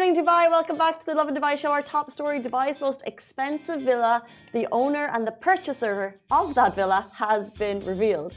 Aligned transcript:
morning, 0.00 0.24
Dubai. 0.24 0.50
Welcome 0.50 0.78
back 0.78 0.98
to 1.00 1.04
the 1.04 1.14
Lovin 1.14 1.34
Dubai 1.34 1.58
show. 1.58 1.70
Our 1.72 1.82
top 1.82 2.10
story 2.10 2.40
Dubai's 2.40 2.80
most 2.80 3.02
expensive 3.06 3.82
villa. 3.82 4.22
The 4.54 4.66
owner 4.72 5.10
and 5.12 5.26
the 5.26 5.36
purchaser 5.48 6.18
of 6.30 6.54
that 6.54 6.74
villa 6.74 7.00
has 7.12 7.50
been 7.50 7.80
revealed. 7.80 8.32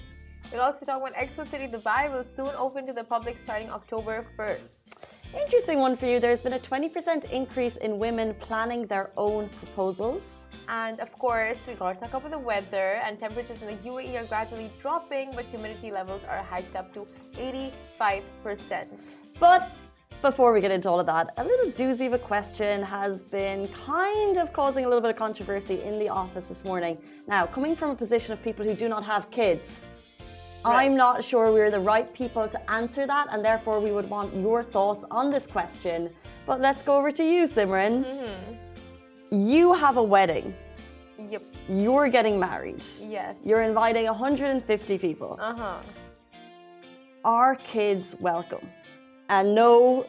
We'll 0.51 0.59
also 0.59 0.83
talk 0.83 0.97
about 0.97 1.13
Expo 1.13 1.47
City 1.47 1.67
Dubai 1.75 2.11
will 2.11 2.25
soon 2.25 2.51
open 2.65 2.85
to 2.87 2.91
the 2.91 3.05
public 3.05 3.37
starting 3.37 3.69
October 3.69 4.25
1st. 4.37 4.81
Interesting 5.43 5.79
one 5.79 5.95
for 5.95 6.05
you. 6.05 6.19
There's 6.19 6.41
been 6.41 6.51
a 6.51 6.59
20% 6.59 7.31
increase 7.31 7.77
in 7.77 7.97
women 7.97 8.33
planning 8.41 8.85
their 8.85 9.11
own 9.15 9.47
proposals. 9.61 10.43
And 10.67 10.99
of 10.99 11.11
course, 11.17 11.59
we 11.65 11.75
got 11.75 11.93
to 11.93 11.99
talk 12.01 12.13
about 12.13 12.31
the 12.31 12.43
weather 12.51 12.89
and 13.05 13.17
temperatures 13.17 13.61
in 13.61 13.67
the 13.73 13.79
UAE 13.89 14.21
are 14.21 14.25
gradually 14.25 14.69
dropping, 14.81 15.31
but 15.31 15.45
humidity 15.45 15.91
levels 15.91 16.23
are 16.25 16.43
hiked 16.43 16.75
up 16.75 16.93
to 16.95 17.07
85%. 17.37 18.87
But 19.39 19.71
before 20.23 20.53
we 20.53 20.61
get 20.61 20.71
into 20.71 20.89
all 20.89 21.01
of 21.01 21.05
that, 21.05 21.33
a 21.37 21.43
little 21.43 21.69
doozy 21.71 22.07
of 22.07 22.13
a 22.13 22.17
question 22.17 22.81
has 22.81 23.21
been 23.21 23.67
kind 23.67 24.37
of 24.37 24.53
causing 24.53 24.85
a 24.85 24.87
little 24.87 25.01
bit 25.01 25.11
of 25.11 25.17
controversy 25.17 25.83
in 25.83 25.99
the 25.99 26.07
office 26.07 26.47
this 26.47 26.63
morning. 26.63 26.97
Now, 27.27 27.43
coming 27.43 27.75
from 27.75 27.89
a 27.91 27.95
position 27.95 28.31
of 28.31 28.41
people 28.41 28.65
who 28.65 28.73
do 28.73 28.87
not 28.87 29.03
have 29.03 29.29
kids, 29.31 29.85
right. 30.65 30.85
I'm 30.85 30.95
not 30.95 31.25
sure 31.25 31.51
we're 31.51 31.69
the 31.69 31.81
right 31.81 32.11
people 32.13 32.47
to 32.47 32.71
answer 32.71 33.05
that, 33.05 33.27
and 33.31 33.43
therefore 33.43 33.81
we 33.81 33.91
would 33.91 34.09
want 34.09 34.33
your 34.33 34.63
thoughts 34.63 35.03
on 35.11 35.29
this 35.29 35.45
question. 35.45 36.09
But 36.45 36.61
let's 36.61 36.81
go 36.81 36.95
over 36.95 37.11
to 37.11 37.23
you, 37.23 37.43
Simran. 37.45 38.05
Mm-hmm. 38.05 39.51
You 39.51 39.73
have 39.73 39.97
a 39.97 40.03
wedding. 40.03 40.55
Yep. 41.27 41.43
You're 41.67 42.07
getting 42.07 42.39
married. 42.39 42.83
Yes. 43.01 43.35
You're 43.43 43.61
inviting 43.61 44.05
150 44.05 44.97
people. 44.97 45.37
Uh 45.39 45.55
huh. 45.57 45.81
Are 47.25 47.55
kids 47.55 48.15
welcome? 48.21 48.69
and 49.29 49.55
no 49.55 50.05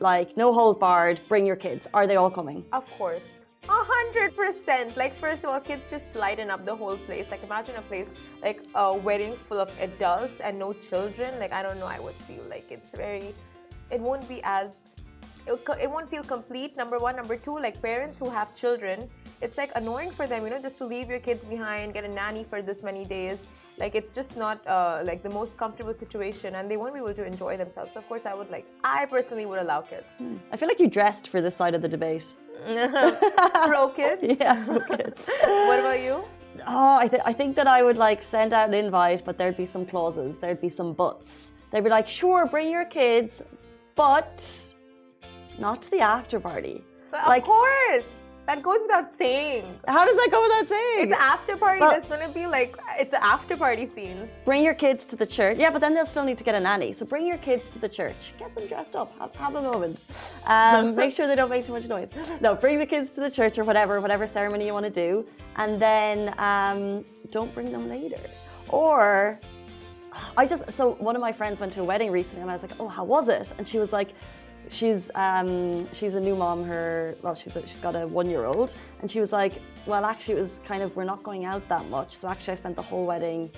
like 0.00 0.36
no 0.36 0.52
holds 0.52 0.78
barred 0.78 1.20
bring 1.28 1.46
your 1.46 1.56
kids. 1.56 1.86
Are 1.94 2.06
they 2.06 2.16
all 2.16 2.30
coming? 2.30 2.64
Of 2.72 2.90
course. 2.98 3.46
A 3.64 3.68
hundred 3.72 4.36
percent. 4.36 4.96
Like 4.96 5.14
first 5.14 5.44
of 5.44 5.50
all 5.50 5.60
kids 5.60 5.90
just 5.90 6.14
lighten 6.14 6.50
up 6.50 6.64
the 6.64 6.74
whole 6.74 6.96
place. 6.96 7.30
Like 7.30 7.42
imagine 7.42 7.76
a 7.76 7.82
place 7.82 8.10
like 8.42 8.64
a 8.74 8.94
wedding 8.94 9.36
full 9.48 9.58
of 9.58 9.70
adults 9.80 10.40
and 10.40 10.58
no 10.58 10.72
children. 10.72 11.38
Like 11.38 11.52
i 11.52 11.62
don't 11.62 11.78
know 11.78 11.86
i 11.86 11.98
would 11.98 12.14
feel 12.14 12.44
like 12.48 12.70
it's 12.70 12.90
very 12.96 13.34
it 13.90 14.00
won't 14.00 14.28
be 14.28 14.40
as 14.42 14.78
it 15.46 15.90
won't 15.90 16.10
feel 16.10 16.22
complete 16.22 16.76
number 16.76 16.98
one. 16.98 17.16
Number 17.16 17.36
two 17.36 17.58
like 17.58 17.80
parents 17.80 18.18
who 18.18 18.28
have 18.30 18.54
children 18.54 18.98
it's 19.42 19.58
like 19.58 19.70
annoying 19.76 20.10
for 20.10 20.26
them 20.26 20.44
you 20.44 20.50
know 20.50 20.60
just 20.60 20.78
to 20.78 20.86
leave 20.86 21.08
your 21.10 21.18
kids 21.18 21.44
behind 21.44 21.92
get 21.92 22.04
a 22.04 22.08
nanny 22.08 22.44
for 22.44 22.62
this 22.62 22.82
many 22.82 23.04
days. 23.04 23.42
Like 23.78 23.94
it's 23.94 24.14
just 24.14 24.36
not 24.36 24.66
uh, 24.66 25.02
like 25.06 25.22
the 25.22 25.30
most 25.30 25.58
comfortable 25.58 25.94
situation 25.94 26.54
and 26.54 26.70
they 26.70 26.76
won't 26.76 26.94
be 26.94 27.00
able 27.00 27.14
to 27.14 27.24
enjoy 27.24 27.56
themselves. 27.56 27.92
So 27.92 28.00
of 28.00 28.08
course 28.08 28.26
i 28.26 28.34
would 28.34 28.50
like 28.50 28.66
i 28.84 29.04
personally 29.06 29.46
would 29.46 29.58
allow 29.58 29.80
kids. 29.82 30.06
Hmm. 30.18 30.36
i 30.52 30.56
feel 30.56 30.68
like 30.68 30.80
you 30.80 30.88
dressed 30.88 31.28
for 31.28 31.40
this 31.40 31.54
side 31.54 31.74
of 31.74 31.82
the 31.82 31.88
debate. 31.88 32.36
Pro 33.66 33.88
kids? 33.90 34.22
Yeah 34.40 34.64
pro 34.64 34.80
kids. 34.80 35.20
What 35.68 35.80
about 35.80 36.00
you? 36.00 36.24
Oh 36.66 36.96
I, 36.96 37.06
th- 37.08 37.22
I 37.26 37.32
think 37.34 37.54
that 37.56 37.66
i 37.66 37.82
would 37.82 37.98
like 37.98 38.22
send 38.22 38.54
out 38.54 38.68
an 38.68 38.74
invite 38.74 39.22
but 39.26 39.36
there'd 39.36 39.56
be 39.58 39.66
some 39.66 39.84
clauses 39.84 40.38
there'd 40.38 40.60
be 40.60 40.70
some 40.70 40.94
buts. 40.94 41.50
They'd 41.70 41.84
be 41.84 41.90
like 41.90 42.08
sure 42.08 42.46
bring 42.46 42.70
your 42.70 42.86
kids 42.86 43.42
but 43.94 44.74
not 45.58 45.82
to 45.82 45.90
the 45.90 46.00
after 46.00 46.40
party. 46.40 46.84
But 47.10 47.28
like, 47.28 47.42
of 47.42 47.48
course. 47.48 48.04
That 48.46 48.62
goes 48.62 48.78
without 48.80 49.10
saying. 49.10 49.64
How 49.88 50.04
does 50.04 50.14
that 50.14 50.28
go 50.30 50.40
without 50.40 50.68
saying? 50.68 51.08
It's 51.08 51.12
after 51.12 51.56
party. 51.56 51.80
Well, 51.80 51.90
There's 51.90 52.06
gonna 52.06 52.28
be 52.28 52.46
like 52.46 52.76
it's 52.96 53.12
after 53.12 53.56
party 53.56 53.86
scenes. 53.86 54.30
Bring 54.44 54.62
your 54.62 54.74
kids 54.74 55.04
to 55.06 55.16
the 55.16 55.26
church. 55.26 55.58
Yeah, 55.58 55.70
but 55.70 55.80
then 55.80 55.94
they'll 55.94 56.06
still 56.06 56.22
need 56.22 56.38
to 56.38 56.44
get 56.44 56.54
a 56.54 56.60
nanny. 56.60 56.92
So 56.92 57.04
bring 57.04 57.26
your 57.26 57.38
kids 57.38 57.68
to 57.70 57.80
the 57.80 57.88
church. 57.88 58.34
Get 58.38 58.54
them 58.54 58.68
dressed 58.68 58.94
up. 58.94 59.18
Have, 59.18 59.34
have 59.34 59.56
a 59.56 59.62
moment. 59.62 60.06
Um, 60.46 60.94
make 61.02 61.12
sure 61.12 61.26
they 61.26 61.34
don't 61.34 61.50
make 61.50 61.64
too 61.66 61.72
much 61.72 61.88
noise. 61.88 62.10
No, 62.40 62.54
bring 62.54 62.78
the 62.78 62.86
kids 62.86 63.14
to 63.14 63.20
the 63.20 63.30
church 63.30 63.58
or 63.58 63.64
whatever, 63.64 64.00
whatever 64.00 64.28
ceremony 64.28 64.66
you 64.66 64.72
want 64.72 64.86
to 64.86 64.92
do, 64.92 65.26
and 65.56 65.82
then 65.82 66.32
um, 66.38 67.04
don't 67.30 67.52
bring 67.52 67.72
them 67.72 67.88
later. 67.88 68.22
Or 68.68 69.40
I 70.36 70.46
just 70.46 70.70
so 70.70 70.92
one 70.94 71.16
of 71.16 71.20
my 71.22 71.32
friends 71.32 71.58
went 71.58 71.72
to 71.72 71.80
a 71.80 71.84
wedding 71.84 72.12
recently, 72.12 72.42
and 72.42 72.50
I 72.50 72.54
was 72.54 72.62
like, 72.62 72.78
"Oh, 72.78 72.86
how 72.86 73.02
was 73.02 73.28
it?" 73.28 73.54
And 73.58 73.66
she 73.66 73.78
was 73.80 73.92
like, 73.92 74.10
she's 74.68 75.10
um, 75.14 75.92
she's 75.92 76.14
a 76.14 76.20
new 76.20 76.34
mom. 76.34 76.64
Her 76.64 77.16
well, 77.22 77.34
she's 77.34 77.56
a, 77.56 77.62
she's 77.62 77.80
got 77.80 77.96
a 77.96 78.06
one 78.06 78.28
year 78.28 78.44
old, 78.44 78.76
and 79.00 79.10
she 79.10 79.20
was 79.20 79.32
like, 79.32 79.54
well, 79.86 80.04
actually, 80.04 80.36
it 80.36 80.40
was 80.40 80.60
kind 80.64 80.82
of 80.82 80.94
we're 80.96 81.04
not 81.04 81.22
going 81.22 81.44
out 81.44 81.66
that 81.68 81.88
much. 81.88 82.16
So 82.16 82.28
actually, 82.28 82.52
I 82.52 82.56
spent 82.56 82.76
the 82.76 82.82
whole 82.82 83.06
wedding 83.06 83.50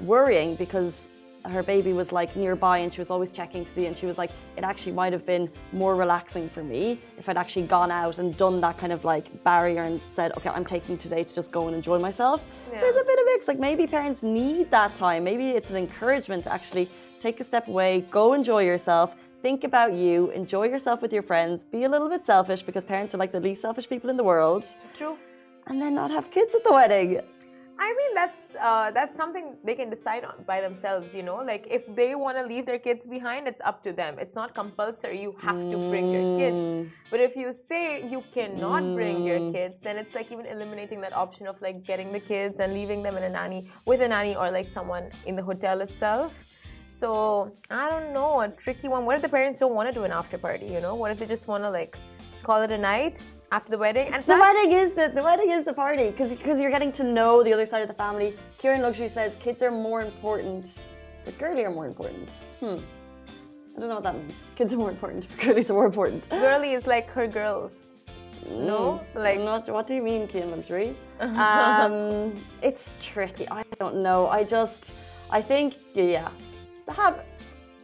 worrying 0.00 0.54
because 0.56 1.08
her 1.50 1.62
baby 1.62 1.92
was 1.92 2.12
like 2.12 2.34
nearby 2.36 2.78
and 2.78 2.92
she 2.92 3.00
was 3.00 3.10
always 3.10 3.32
checking 3.32 3.64
to 3.64 3.72
see 3.72 3.86
and 3.86 3.96
she 3.96 4.06
was 4.06 4.16
like 4.16 4.30
it 4.56 4.62
actually 4.64 4.92
might 4.92 5.12
have 5.12 5.26
been 5.26 5.50
more 5.72 5.96
relaxing 5.96 6.48
for 6.48 6.62
me 6.62 7.00
if 7.18 7.28
i'd 7.28 7.36
actually 7.36 7.66
gone 7.66 7.90
out 7.90 8.18
and 8.18 8.36
done 8.36 8.60
that 8.60 8.78
kind 8.78 8.92
of 8.92 9.04
like 9.04 9.42
barrier 9.42 9.82
and 9.82 10.00
said 10.10 10.32
okay 10.36 10.50
i'm 10.50 10.64
taking 10.64 10.96
today 10.96 11.24
to 11.24 11.34
just 11.34 11.50
go 11.50 11.66
and 11.66 11.74
enjoy 11.74 11.98
myself 11.98 12.46
yeah. 12.70 12.80
there's 12.80 12.96
a 12.96 13.04
bit 13.04 13.18
of 13.18 13.24
mix 13.26 13.48
like 13.48 13.58
maybe 13.58 13.86
parents 13.86 14.22
need 14.22 14.70
that 14.70 14.94
time 14.94 15.24
maybe 15.24 15.50
it's 15.50 15.70
an 15.70 15.76
encouragement 15.76 16.44
to 16.44 16.52
actually 16.52 16.88
take 17.18 17.40
a 17.40 17.44
step 17.44 17.66
away 17.68 18.04
go 18.10 18.34
enjoy 18.34 18.64
yourself 18.64 19.16
think 19.42 19.64
about 19.64 19.92
you, 19.92 20.30
enjoy 20.30 20.68
yourself 20.68 21.02
with 21.02 21.12
your 21.12 21.22
friends, 21.22 21.64
be 21.64 21.84
a 21.84 21.88
little 21.88 22.08
bit 22.08 22.24
selfish 22.24 22.62
because 22.62 22.84
parents 22.84 23.14
are 23.14 23.18
like 23.18 23.32
the 23.32 23.40
least 23.40 23.60
selfish 23.60 23.88
people 23.88 24.08
in 24.08 24.16
the 24.16 24.24
world. 24.24 24.64
True. 24.94 25.18
And 25.66 25.82
then 25.82 25.94
not 25.94 26.10
have 26.10 26.30
kids 26.30 26.54
at 26.54 26.64
the 26.64 26.72
wedding. 26.72 27.20
I 27.78 27.88
mean 27.98 28.14
that's 28.14 28.42
uh, 28.60 28.92
that's 28.92 29.16
something 29.16 29.56
they 29.64 29.74
can 29.74 29.90
decide 29.90 30.24
on 30.24 30.34
by 30.46 30.60
themselves, 30.60 31.12
you 31.18 31.24
know. 31.24 31.38
Like 31.52 31.66
if 31.68 31.82
they 31.96 32.14
want 32.14 32.36
to 32.38 32.44
leave 32.44 32.64
their 32.64 32.78
kids 32.78 33.08
behind, 33.08 33.48
it's 33.48 33.60
up 33.70 33.82
to 33.86 33.92
them. 33.92 34.18
It's 34.20 34.36
not 34.36 34.54
compulsory. 34.54 35.20
You 35.20 35.34
have 35.40 35.56
mm. 35.56 35.72
to 35.72 35.78
bring 35.90 36.12
your 36.12 36.36
kids. 36.36 36.56
Mm. 36.56 36.88
But 37.10 37.18
if 37.20 37.34
you 37.34 37.52
say 37.52 38.06
you 38.08 38.22
cannot 38.32 38.84
mm. 38.84 38.94
bring 38.94 39.24
your 39.24 39.40
mm. 39.40 39.52
kids, 39.52 39.80
then 39.80 39.96
it's 39.96 40.14
like 40.14 40.30
even 40.30 40.46
eliminating 40.46 41.00
that 41.00 41.14
option 41.24 41.48
of 41.48 41.60
like 41.60 41.84
getting 41.84 42.12
the 42.12 42.20
kids 42.20 42.60
and 42.60 42.72
leaving 42.72 43.02
them 43.02 43.16
in 43.16 43.24
a 43.24 43.30
nanny 43.30 43.64
with 43.86 44.00
a 44.00 44.08
nanny 44.08 44.36
or 44.36 44.48
like 44.50 44.68
someone 44.72 45.10
in 45.26 45.34
the 45.34 45.42
hotel 45.42 45.80
itself. 45.80 46.51
So 47.02 47.50
I 47.68 47.90
don't 47.90 48.12
know, 48.12 48.42
a 48.42 48.48
tricky 48.48 48.86
one. 48.86 49.04
What 49.04 49.16
if 49.16 49.22
the 49.22 49.28
parents 49.28 49.58
don't 49.58 49.74
want 49.74 49.92
to 49.92 49.92
do 49.92 50.04
an 50.04 50.12
after 50.12 50.38
party? 50.38 50.66
You 50.66 50.80
know, 50.80 50.94
what 50.94 51.10
if 51.10 51.18
they 51.18 51.26
just 51.26 51.48
want 51.48 51.64
to 51.64 51.68
like 51.68 51.98
call 52.44 52.62
it 52.62 52.70
a 52.70 52.78
night 52.78 53.20
after 53.50 53.72
the 53.72 53.78
wedding? 53.84 54.06
And 54.12 54.22
the 54.24 54.38
wedding 54.38 54.70
is 54.70 54.92
the 54.92 55.08
the 55.08 55.24
wedding 55.30 55.50
is 55.50 55.64
the 55.64 55.74
party 55.74 56.10
because 56.10 56.30
because 56.30 56.60
you're 56.60 56.70
getting 56.70 56.92
to 56.92 57.02
know 57.02 57.42
the 57.42 57.52
other 57.52 57.66
side 57.66 57.82
of 57.82 57.88
the 57.88 57.98
family. 58.04 58.34
Kieran 58.60 58.82
Luxury 58.82 59.08
says 59.08 59.34
kids 59.40 59.64
are 59.64 59.72
more 59.72 60.00
important, 60.00 60.90
but 61.24 61.36
girly 61.40 61.64
are 61.64 61.72
more 61.72 61.88
important. 61.88 62.30
Hmm. 62.60 62.78
I 63.74 63.80
don't 63.80 63.88
know 63.88 63.96
what 63.96 64.04
that 64.04 64.14
means. 64.14 64.36
Kids 64.54 64.72
are 64.72 64.76
more 64.84 64.92
important, 64.96 65.26
but 65.28 65.44
girlies 65.44 65.72
are 65.72 65.74
more 65.74 65.86
important. 65.86 66.30
Girly 66.30 66.70
is 66.78 66.86
like 66.86 67.10
her 67.10 67.26
girls. 67.26 67.72
No, 68.48 68.80
mm, 69.16 69.24
like 69.26 69.40
not. 69.40 69.68
What 69.68 69.88
do 69.88 69.96
you 69.96 70.04
mean, 70.04 70.28
Kieran 70.28 70.52
Luxury? 70.52 70.94
um, 71.20 72.32
it's 72.62 72.94
tricky. 73.02 73.48
I 73.50 73.64
don't 73.80 73.96
know. 74.06 74.28
I 74.28 74.44
just. 74.44 74.94
I 75.32 75.42
think 75.42 75.74
yeah 75.94 76.28
have 76.88 77.24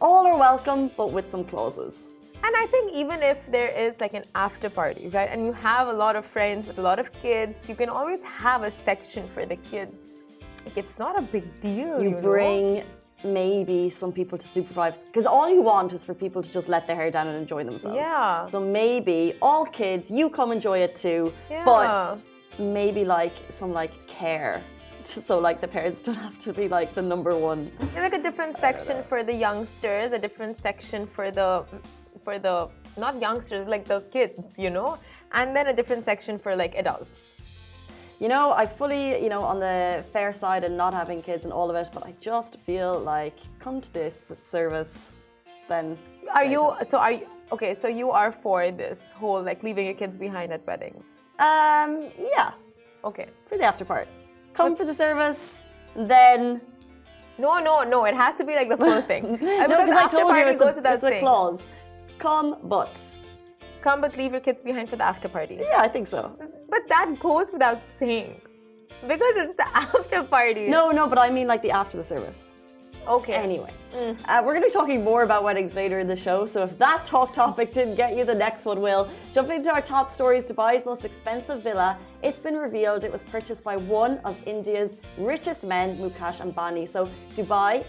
all 0.01 0.25
are 0.27 0.37
welcome, 0.37 0.89
but 0.97 1.11
with 1.11 1.29
some 1.29 1.43
clauses. 1.43 2.03
And 2.43 2.55
I 2.55 2.65
think 2.67 2.93
even 2.93 3.21
if 3.21 3.51
there 3.51 3.69
is 3.69 3.99
like 3.99 4.13
an 4.13 4.23
after 4.35 4.69
party, 4.69 5.09
right, 5.09 5.29
and 5.29 5.45
you 5.45 5.51
have 5.53 5.89
a 5.89 5.93
lot 5.93 6.15
of 6.15 6.25
friends 6.25 6.67
with 6.67 6.79
a 6.79 6.81
lot 6.81 6.97
of 6.97 7.11
kids, 7.11 7.67
you 7.67 7.75
can 7.75 7.89
always 7.89 8.23
have 8.23 8.63
a 8.63 8.71
section 8.71 9.27
for 9.27 9.45
the 9.45 9.57
kids. 9.57 10.23
Like 10.65 10.77
it's 10.77 10.99
not 10.99 11.19
a 11.19 11.21
big 11.21 11.59
deal. 11.59 12.01
You, 12.01 12.11
you 12.11 12.15
bring 12.15 12.75
know? 12.75 12.83
maybe 13.23 13.89
some 13.89 14.13
people 14.13 14.37
to 14.37 14.47
supervise 14.47 14.99
because 14.99 15.25
all 15.25 15.49
you 15.49 15.61
want 15.61 15.91
is 15.91 16.05
for 16.05 16.13
people 16.13 16.41
to 16.41 16.49
just 16.49 16.69
let 16.69 16.87
their 16.87 16.95
hair 16.95 17.11
down 17.11 17.27
and 17.27 17.37
enjoy 17.37 17.63
themselves. 17.63 17.97
Yeah. 17.97 18.45
So 18.45 18.61
maybe 18.61 19.33
all 19.41 19.65
kids, 19.65 20.09
you 20.09 20.29
come 20.29 20.53
enjoy 20.53 20.79
it 20.79 20.95
too. 20.95 21.33
Yeah. 21.49 21.65
But 21.65 22.19
maybe 22.57 23.03
like 23.03 23.33
some 23.49 23.73
like 23.73 23.91
care 24.07 24.63
so 25.27 25.39
like 25.39 25.61
the 25.61 25.67
parents 25.67 26.03
don't 26.03 26.15
have 26.15 26.37
to 26.39 26.53
be 26.53 26.67
like 26.67 26.93
the 26.93 27.01
number 27.01 27.35
one. 27.35 27.71
And 27.79 28.01
like 28.07 28.13
a 28.13 28.21
different 28.21 28.57
section 28.57 29.03
for 29.03 29.23
the 29.23 29.33
youngsters, 29.33 30.11
a 30.11 30.19
different 30.19 30.57
section 30.59 31.05
for 31.05 31.31
the 31.31 31.65
for 32.23 32.37
the 32.39 32.69
not 32.97 33.19
youngsters, 33.19 33.67
like 33.67 33.85
the 33.85 34.01
kids, 34.11 34.41
you 34.57 34.69
know, 34.69 34.97
and 35.31 35.55
then 35.55 35.67
a 35.67 35.73
different 35.73 36.03
section 36.05 36.37
for 36.37 36.55
like 36.55 36.75
adults. 36.75 37.41
You 38.19 38.27
know, 38.27 38.51
I 38.51 38.65
fully, 38.65 39.23
you 39.23 39.29
know, 39.29 39.41
on 39.41 39.59
the 39.59 40.03
fair 40.11 40.33
side 40.33 40.65
and 40.65 40.75
not 40.75 40.93
having 40.93 41.21
kids 41.21 41.45
and 41.45 41.53
all 41.53 41.69
of 41.69 41.75
it, 41.77 41.89
but 41.93 42.05
I 42.05 42.13
just 42.19 42.59
feel 42.59 42.99
like 42.99 43.37
come 43.59 43.79
to 43.79 43.93
this 43.93 44.33
service, 44.41 45.09
then. 45.69 45.97
Are 46.33 46.45
you 46.45 46.73
so? 46.83 46.97
Are 46.97 47.13
you 47.13 47.27
okay? 47.51 47.73
So 47.73 47.87
you 47.87 48.11
are 48.11 48.31
for 48.31 48.71
this 48.71 49.11
whole 49.15 49.41
like 49.41 49.63
leaving 49.63 49.85
your 49.85 49.95
kids 49.95 50.17
behind 50.17 50.51
at 50.51 50.67
weddings? 50.67 51.05
Um, 51.39 52.11
yeah. 52.19 52.51
Okay. 53.05 53.27
For 53.47 53.57
the 53.57 53.63
after 53.63 53.85
part 53.85 54.09
come 54.53 54.75
for 54.75 54.85
the 54.85 54.93
service, 54.93 55.63
then. 55.95 56.61
No, 57.37 57.59
no, 57.59 57.83
no. 57.83 58.05
It 58.05 58.15
has 58.15 58.37
to 58.37 58.43
be 58.43 58.55
like 58.55 58.69
the 58.69 58.77
full 58.77 59.01
thing. 59.11 59.37
no, 59.41 59.59
uh, 59.63 59.67
because 59.67 59.89
I 59.89 60.07
told 60.07 60.35
you 60.35 60.47
it's, 60.47 60.61
a, 60.61 60.93
it's 60.93 61.03
a 61.03 61.19
clause. 61.19 61.67
Come, 62.17 62.57
but. 62.63 63.11
Come, 63.81 64.01
but 64.01 64.17
leave 64.17 64.31
your 64.33 64.41
kids 64.41 64.61
behind 64.61 64.89
for 64.89 64.97
the 64.97 65.05
after 65.05 65.29
party. 65.29 65.57
Yeah, 65.59 65.79
I 65.79 65.87
think 65.87 66.07
so. 66.07 66.37
But 66.69 66.81
that 66.89 67.17
goes 67.19 67.51
without 67.53 67.87
saying. 67.87 68.41
Because 69.07 69.35
it's 69.37 69.55
the 69.55 69.67
after 69.73 70.23
party. 70.23 70.67
No, 70.67 70.91
no, 70.91 71.07
but 71.07 71.17
I 71.17 71.29
mean 71.29 71.47
like 71.47 71.61
the 71.61 71.71
after 71.71 71.97
the 71.97 72.03
service. 72.03 72.51
Okay. 73.09 73.33
Anyway, 73.33 73.71
uh, 74.25 74.39
we're 74.45 74.53
going 74.53 74.61
to 74.61 74.67
be 74.67 74.71
talking 74.71 75.03
more 75.03 75.23
about 75.23 75.43
weddings 75.43 75.75
later 75.75 75.97
in 75.97 76.07
the 76.07 76.15
show. 76.15 76.45
So 76.45 76.61
if 76.61 76.77
that 76.77 77.03
talk 77.03 77.33
topic 77.33 77.73
didn't 77.73 77.95
get 77.95 78.15
you, 78.15 78.23
the 78.23 78.35
next 78.35 78.65
one 78.65 78.81
will. 78.81 79.09
Jumping 79.33 79.57
into 79.57 79.73
our 79.73 79.81
top 79.81 80.11
stories, 80.11 80.45
Dubai's 80.45 80.85
most 80.85 81.05
expensive 81.05 81.63
villa. 81.63 81.97
It's 82.21 82.37
been 82.37 82.55
revealed 82.55 83.03
it 83.03 83.11
was 83.11 83.23
purchased 83.23 83.63
by 83.63 83.77
one 83.77 84.19
of 84.25 84.37
India's 84.45 84.97
richest 85.17 85.65
men, 85.65 85.97
Mukesh 85.97 86.39
Ambani. 86.39 86.87
So 86.87 87.07
Dubai, 87.33 87.83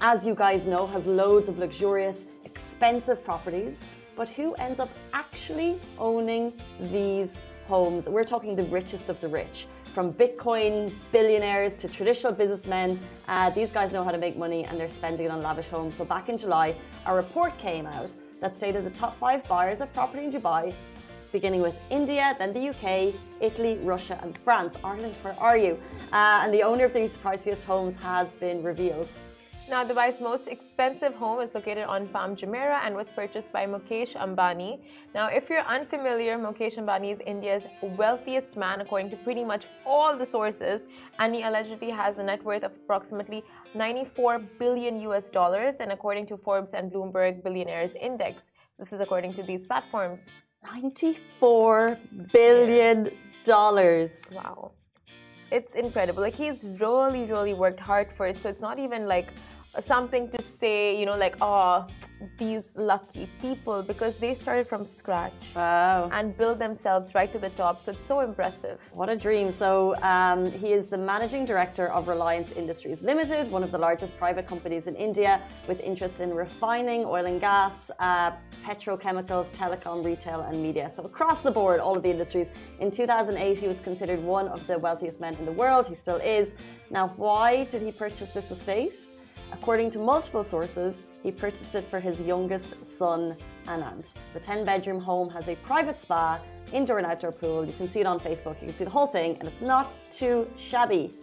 as 0.00 0.26
you 0.26 0.34
guys 0.34 0.66
know, 0.66 0.86
has 0.86 1.06
loads 1.06 1.50
of 1.50 1.58
luxurious, 1.58 2.24
expensive 2.46 3.22
properties. 3.22 3.84
But 4.16 4.30
who 4.30 4.54
ends 4.54 4.80
up 4.80 4.88
actually 5.12 5.78
owning 5.98 6.54
these 6.80 7.38
homes? 7.68 8.08
We're 8.08 8.24
talking 8.24 8.56
the 8.56 8.64
richest 8.66 9.10
of 9.10 9.20
the 9.20 9.28
rich 9.28 9.66
from 9.96 10.12
Bitcoin 10.12 10.92
billionaires 11.10 11.74
to 11.74 11.88
traditional 11.88 12.30
businessmen. 12.30 13.00
Uh, 13.28 13.48
these 13.48 13.72
guys 13.72 13.94
know 13.94 14.04
how 14.04 14.10
to 14.10 14.18
make 14.18 14.36
money 14.36 14.62
and 14.66 14.78
they're 14.78 14.88
spending 14.88 15.24
it 15.24 15.30
on 15.30 15.40
lavish 15.40 15.68
homes. 15.68 15.94
So 15.94 16.04
back 16.04 16.28
in 16.28 16.36
July, 16.36 16.76
a 17.06 17.14
report 17.14 17.56
came 17.56 17.86
out 17.86 18.14
that 18.42 18.54
stated 18.54 18.84
the 18.84 18.90
top 18.90 19.18
five 19.18 19.42
buyers 19.48 19.80
of 19.80 19.90
property 19.94 20.24
in 20.24 20.30
Dubai, 20.30 20.74
beginning 21.32 21.62
with 21.62 21.80
India, 21.88 22.36
then 22.38 22.52
the 22.52 22.68
UK, 22.68 23.14
Italy, 23.40 23.78
Russia, 23.78 24.20
and 24.22 24.36
France. 24.36 24.76
Ireland, 24.84 25.18
where 25.22 25.38
are 25.40 25.56
you? 25.56 25.80
Uh, 26.12 26.40
and 26.42 26.52
the 26.52 26.62
owner 26.62 26.84
of 26.84 26.92
these 26.92 27.16
priciest 27.16 27.64
homes 27.64 27.94
has 27.96 28.34
been 28.34 28.62
revealed. 28.62 29.10
Now, 29.68 29.82
Dubai's 29.82 30.20
most 30.20 30.46
expensive 30.46 31.12
home 31.16 31.40
is 31.40 31.52
located 31.52 31.86
on 31.86 32.06
Palm 32.06 32.36
Jumeirah 32.36 32.82
and 32.84 32.94
was 32.94 33.10
purchased 33.10 33.52
by 33.52 33.66
Mukesh 33.66 34.14
Ambani. 34.14 34.78
Now, 35.12 35.26
if 35.26 35.50
you're 35.50 35.66
unfamiliar, 35.66 36.38
Mukesh 36.38 36.78
Ambani 36.78 37.10
is 37.12 37.18
India's 37.26 37.64
wealthiest 37.82 38.56
man 38.56 38.80
according 38.80 39.10
to 39.10 39.16
pretty 39.16 39.42
much 39.42 39.66
all 39.84 40.16
the 40.16 40.24
sources, 40.24 40.84
and 41.18 41.34
he 41.34 41.42
allegedly 41.42 41.90
has 41.90 42.18
a 42.18 42.22
net 42.22 42.44
worth 42.44 42.62
of 42.62 42.70
approximately 42.84 43.42
94 43.74 44.38
billion 44.60 45.00
US 45.00 45.30
dollars, 45.30 45.74
and 45.80 45.90
according 45.90 46.26
to 46.26 46.36
Forbes 46.36 46.72
and 46.72 46.92
Bloomberg 46.92 47.42
Billionaires 47.42 47.96
Index. 48.00 48.52
This 48.78 48.92
is 48.92 49.00
according 49.00 49.34
to 49.34 49.42
these 49.42 49.66
platforms. 49.66 50.30
$94 50.64 51.98
billion. 52.32 53.10
Wow. 54.32 54.70
It's 55.50 55.74
incredible. 55.74 56.22
Like 56.22 56.34
he's 56.34 56.64
really, 56.80 57.24
really 57.24 57.54
worked 57.54 57.80
hard 57.80 58.12
for 58.12 58.26
it. 58.26 58.36
So 58.38 58.48
it's 58.48 58.62
not 58.62 58.78
even 58.78 59.06
like 59.06 59.28
something 59.80 60.28
to 60.30 60.42
say, 60.42 60.98
you 60.98 61.06
know, 61.06 61.16
like, 61.16 61.36
oh, 61.40 61.86
these 62.38 62.72
lucky 62.76 63.28
people, 63.40 63.82
because 63.82 64.16
they 64.16 64.34
started 64.34 64.66
from 64.66 64.86
scratch 64.86 65.54
Wow. 65.54 66.08
and 66.12 66.36
built 66.36 66.58
themselves 66.58 67.14
right 67.14 67.30
to 67.32 67.38
the 67.38 67.50
top. 67.50 67.78
So 67.78 67.92
it's 67.92 68.02
so 68.02 68.20
impressive. 68.20 68.80
What 68.94 69.08
a 69.10 69.16
dream. 69.16 69.52
So, 69.52 69.94
um, 70.02 70.50
he 70.50 70.72
is 70.72 70.88
the 70.88 70.96
managing 70.96 71.44
director 71.44 71.88
of 71.88 72.08
Reliance 72.08 72.52
Industries 72.52 73.02
Limited, 73.02 73.50
one 73.50 73.62
of 73.62 73.70
the 73.70 73.78
largest 73.78 74.16
private 74.16 74.46
companies 74.46 74.86
in 74.86 74.94
India 74.96 75.42
with 75.68 75.80
interest 75.82 76.20
in 76.20 76.32
refining, 76.32 77.04
oil 77.04 77.26
and 77.26 77.40
gas, 77.40 77.90
uh, 78.00 78.30
petrochemicals, 78.64 79.52
telecom, 79.52 80.04
retail, 80.04 80.40
and 80.40 80.62
media. 80.62 80.88
So, 80.88 81.02
across 81.02 81.40
the 81.40 81.50
board, 81.50 81.80
all 81.80 81.96
of 81.96 82.02
the 82.02 82.10
industries. 82.10 82.48
In 82.80 82.90
2008, 82.90 83.58
he 83.58 83.68
was 83.68 83.78
considered 83.80 84.22
one 84.22 84.48
of 84.48 84.66
the 84.66 84.78
wealthiest 84.78 85.20
men 85.20 85.34
in 85.36 85.44
the 85.44 85.52
world. 85.52 85.86
He 85.86 85.94
still 85.94 86.16
is. 86.16 86.54
Now, 86.90 87.08
why 87.08 87.64
did 87.64 87.82
he 87.82 87.92
purchase 87.92 88.30
this 88.30 88.50
estate? 88.50 89.06
According 89.52 89.90
to 89.90 89.98
multiple 89.98 90.44
sources, 90.44 91.06
he 91.22 91.30
purchased 91.30 91.74
it 91.74 91.88
for 91.88 92.00
his 92.00 92.20
youngest 92.20 92.84
son, 92.84 93.36
Anant. 93.66 94.14
The 94.34 94.40
10 94.40 94.64
bedroom 94.64 95.00
home 95.00 95.28
has 95.30 95.48
a 95.48 95.56
private 95.56 95.96
spa, 95.96 96.40
indoor 96.72 96.98
and 96.98 97.06
outdoor 97.06 97.32
pool. 97.32 97.64
You 97.64 97.72
can 97.72 97.88
see 97.88 98.00
it 98.00 98.06
on 98.06 98.18
Facebook, 98.18 98.60
you 98.60 98.68
can 98.68 98.76
see 98.76 98.84
the 98.84 98.90
whole 98.90 99.06
thing, 99.06 99.36
and 99.38 99.48
it's 99.48 99.62
not 99.62 99.98
too 100.10 100.48
shabby. 100.56 101.14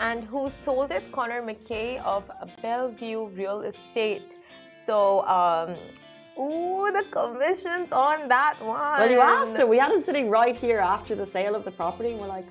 And 0.00 0.24
who 0.24 0.48
sold 0.50 0.92
it? 0.92 1.02
Connor 1.12 1.42
McKay 1.42 2.02
of 2.04 2.30
Bellevue 2.62 3.26
Real 3.28 3.62
Estate. 3.62 4.36
So, 4.86 5.26
um, 5.26 5.76
ooh, 6.40 6.90
the 6.90 7.04
commissions 7.10 7.92
on 7.92 8.28
that 8.28 8.56
one. 8.62 9.00
Well, 9.00 9.10
you 9.10 9.20
asked 9.20 9.58
him. 9.58 9.68
We 9.68 9.78
had 9.78 9.92
him 9.92 10.00
sitting 10.00 10.30
right 10.30 10.56
here 10.56 10.78
after 10.78 11.14
the 11.14 11.26
sale 11.26 11.54
of 11.54 11.64
the 11.64 11.70
property, 11.70 12.10
and 12.12 12.20
we're 12.20 12.28
like, 12.28 12.46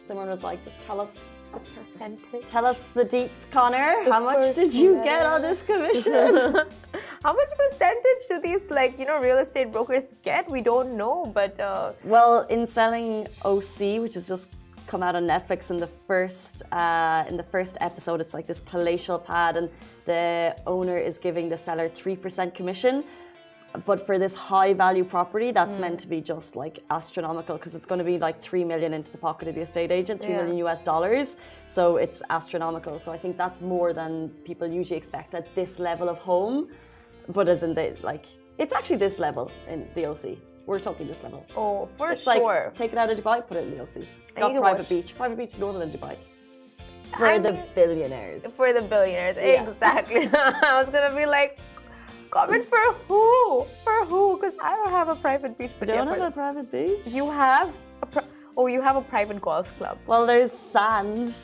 someone 0.00 0.28
was 0.28 0.42
like, 0.42 0.64
just 0.64 0.80
tell 0.82 1.00
us. 1.00 1.16
The 1.52 1.60
percentage. 1.80 2.46
Tell 2.46 2.66
us 2.66 2.84
the 2.94 3.04
deets, 3.04 3.50
Connor. 3.50 4.04
The 4.04 4.12
How 4.12 4.20
much 4.20 4.54
did 4.54 4.74
you 4.74 4.92
letter. 4.92 5.04
get 5.04 5.26
on 5.26 5.42
this 5.42 5.62
commission? 5.62 6.54
How 7.24 7.32
much 7.32 7.48
percentage 7.56 8.22
do 8.28 8.40
these, 8.40 8.70
like, 8.70 8.98
you 8.98 9.06
know, 9.06 9.20
real 9.20 9.38
estate 9.38 9.72
brokers 9.72 10.14
get? 10.22 10.50
We 10.50 10.60
don't 10.60 10.96
know, 10.96 11.24
but 11.34 11.58
uh, 11.58 11.92
Well, 12.04 12.42
in 12.50 12.66
selling 12.66 13.26
OC, 13.44 14.00
which 14.02 14.14
has 14.14 14.28
just 14.28 14.56
come 14.86 15.02
out 15.02 15.14
on 15.16 15.26
Netflix 15.26 15.70
in 15.70 15.76
the 15.76 15.86
first 15.86 16.62
uh, 16.72 17.24
in 17.28 17.36
the 17.36 17.42
first 17.42 17.76
episode, 17.80 18.20
it's 18.20 18.32
like 18.34 18.46
this 18.46 18.60
palatial 18.60 19.18
pad, 19.18 19.56
and 19.56 19.68
the 20.06 20.56
owner 20.66 20.96
is 20.98 21.18
giving 21.18 21.48
the 21.48 21.58
seller 21.58 21.88
three 21.88 22.16
percent 22.16 22.54
commission. 22.54 23.04
But 23.84 24.04
for 24.06 24.18
this 24.18 24.34
high 24.34 24.72
value 24.72 25.04
property, 25.04 25.50
that's 25.52 25.76
Hmm. 25.76 25.82
meant 25.82 26.00
to 26.00 26.06
be 26.08 26.20
just 26.20 26.56
like 26.56 26.78
astronomical 26.90 27.56
because 27.56 27.74
it's 27.74 27.84
going 27.86 27.98
to 27.98 28.04
be 28.04 28.18
like 28.18 28.40
three 28.40 28.64
million 28.64 28.94
into 28.94 29.12
the 29.12 29.18
pocket 29.18 29.46
of 29.48 29.54
the 29.54 29.60
estate 29.60 29.92
agent, 29.92 30.20
three 30.20 30.32
Yeah. 30.32 30.42
million 30.42 30.56
US 30.66 30.82
dollars. 30.82 31.36
So 31.66 31.96
it's 31.96 32.22
astronomical. 32.30 32.98
So 32.98 33.12
I 33.12 33.18
think 33.18 33.36
that's 33.36 33.60
more 33.60 33.92
than 33.92 34.30
people 34.44 34.66
usually 34.66 34.96
expect 34.96 35.34
at 35.34 35.54
this 35.54 35.78
level 35.78 36.08
of 36.08 36.18
home. 36.18 36.68
But 37.28 37.48
as 37.48 37.62
in 37.62 37.74
the 37.74 37.94
like, 38.02 38.24
it's 38.56 38.72
actually 38.72 38.96
this 38.96 39.18
level 39.18 39.50
in 39.68 39.86
the 39.94 40.06
OC. 40.06 40.38
We're 40.66 40.80
talking 40.80 41.06
this 41.06 41.22
level. 41.22 41.44
oh, 41.56 41.88
for 41.98 42.10
It's 42.12 42.22
sure. 42.22 42.34
like 42.66 42.74
take 42.74 42.92
it 42.92 42.98
out 42.98 43.10
of 43.10 43.18
Dubai, 43.20 43.46
put 43.46 43.56
it 43.58 43.64
in 43.64 43.70
the 43.76 43.80
OC. 43.82 43.96
It's 44.28 44.36
got 44.38 44.50
private 44.52 44.78
watch- 44.80 44.88
beach. 44.88 45.14
Private 45.16 45.38
beach 45.38 45.52
is 45.54 45.58
normal 45.60 45.82
in 45.82 45.90
Dubai. 45.90 46.16
For 47.16 47.26
I 47.26 47.38
the 47.38 47.52
billionaires. 47.74 48.42
for 48.54 48.72
the 48.72 48.82
billionaires, 48.82 49.36
Yeah. 49.36 49.62
exactly. 49.68 50.28
I 50.32 50.72
was 50.80 50.86
gonna 50.94 51.14
be 51.14 51.26
like, 51.26 51.58
comment 52.30 52.64
for 52.68 52.94
who? 53.08 53.64
For 53.84 54.04
who? 54.06 54.36
Because 54.36 54.54
I 54.62 54.74
don't 54.76 54.90
have 54.90 55.08
a 55.08 55.16
private 55.16 55.58
beach. 55.58 55.72
But 55.78 55.88
You 55.88 55.94
don't 55.94 56.06
yeah, 56.08 56.14
have 56.14 56.22
a 56.22 56.30
private 56.30 56.70
beach? 56.70 57.00
You 57.06 57.30
have 57.30 57.72
a 58.02 58.06
pri- 58.06 58.24
oh, 58.56 58.66
you 58.66 58.80
have 58.82 58.96
a 58.96 59.00
private 59.02 59.40
golf 59.40 59.68
club. 59.78 59.98
Well, 60.06 60.26
there's 60.26 60.52
sand. 60.52 61.34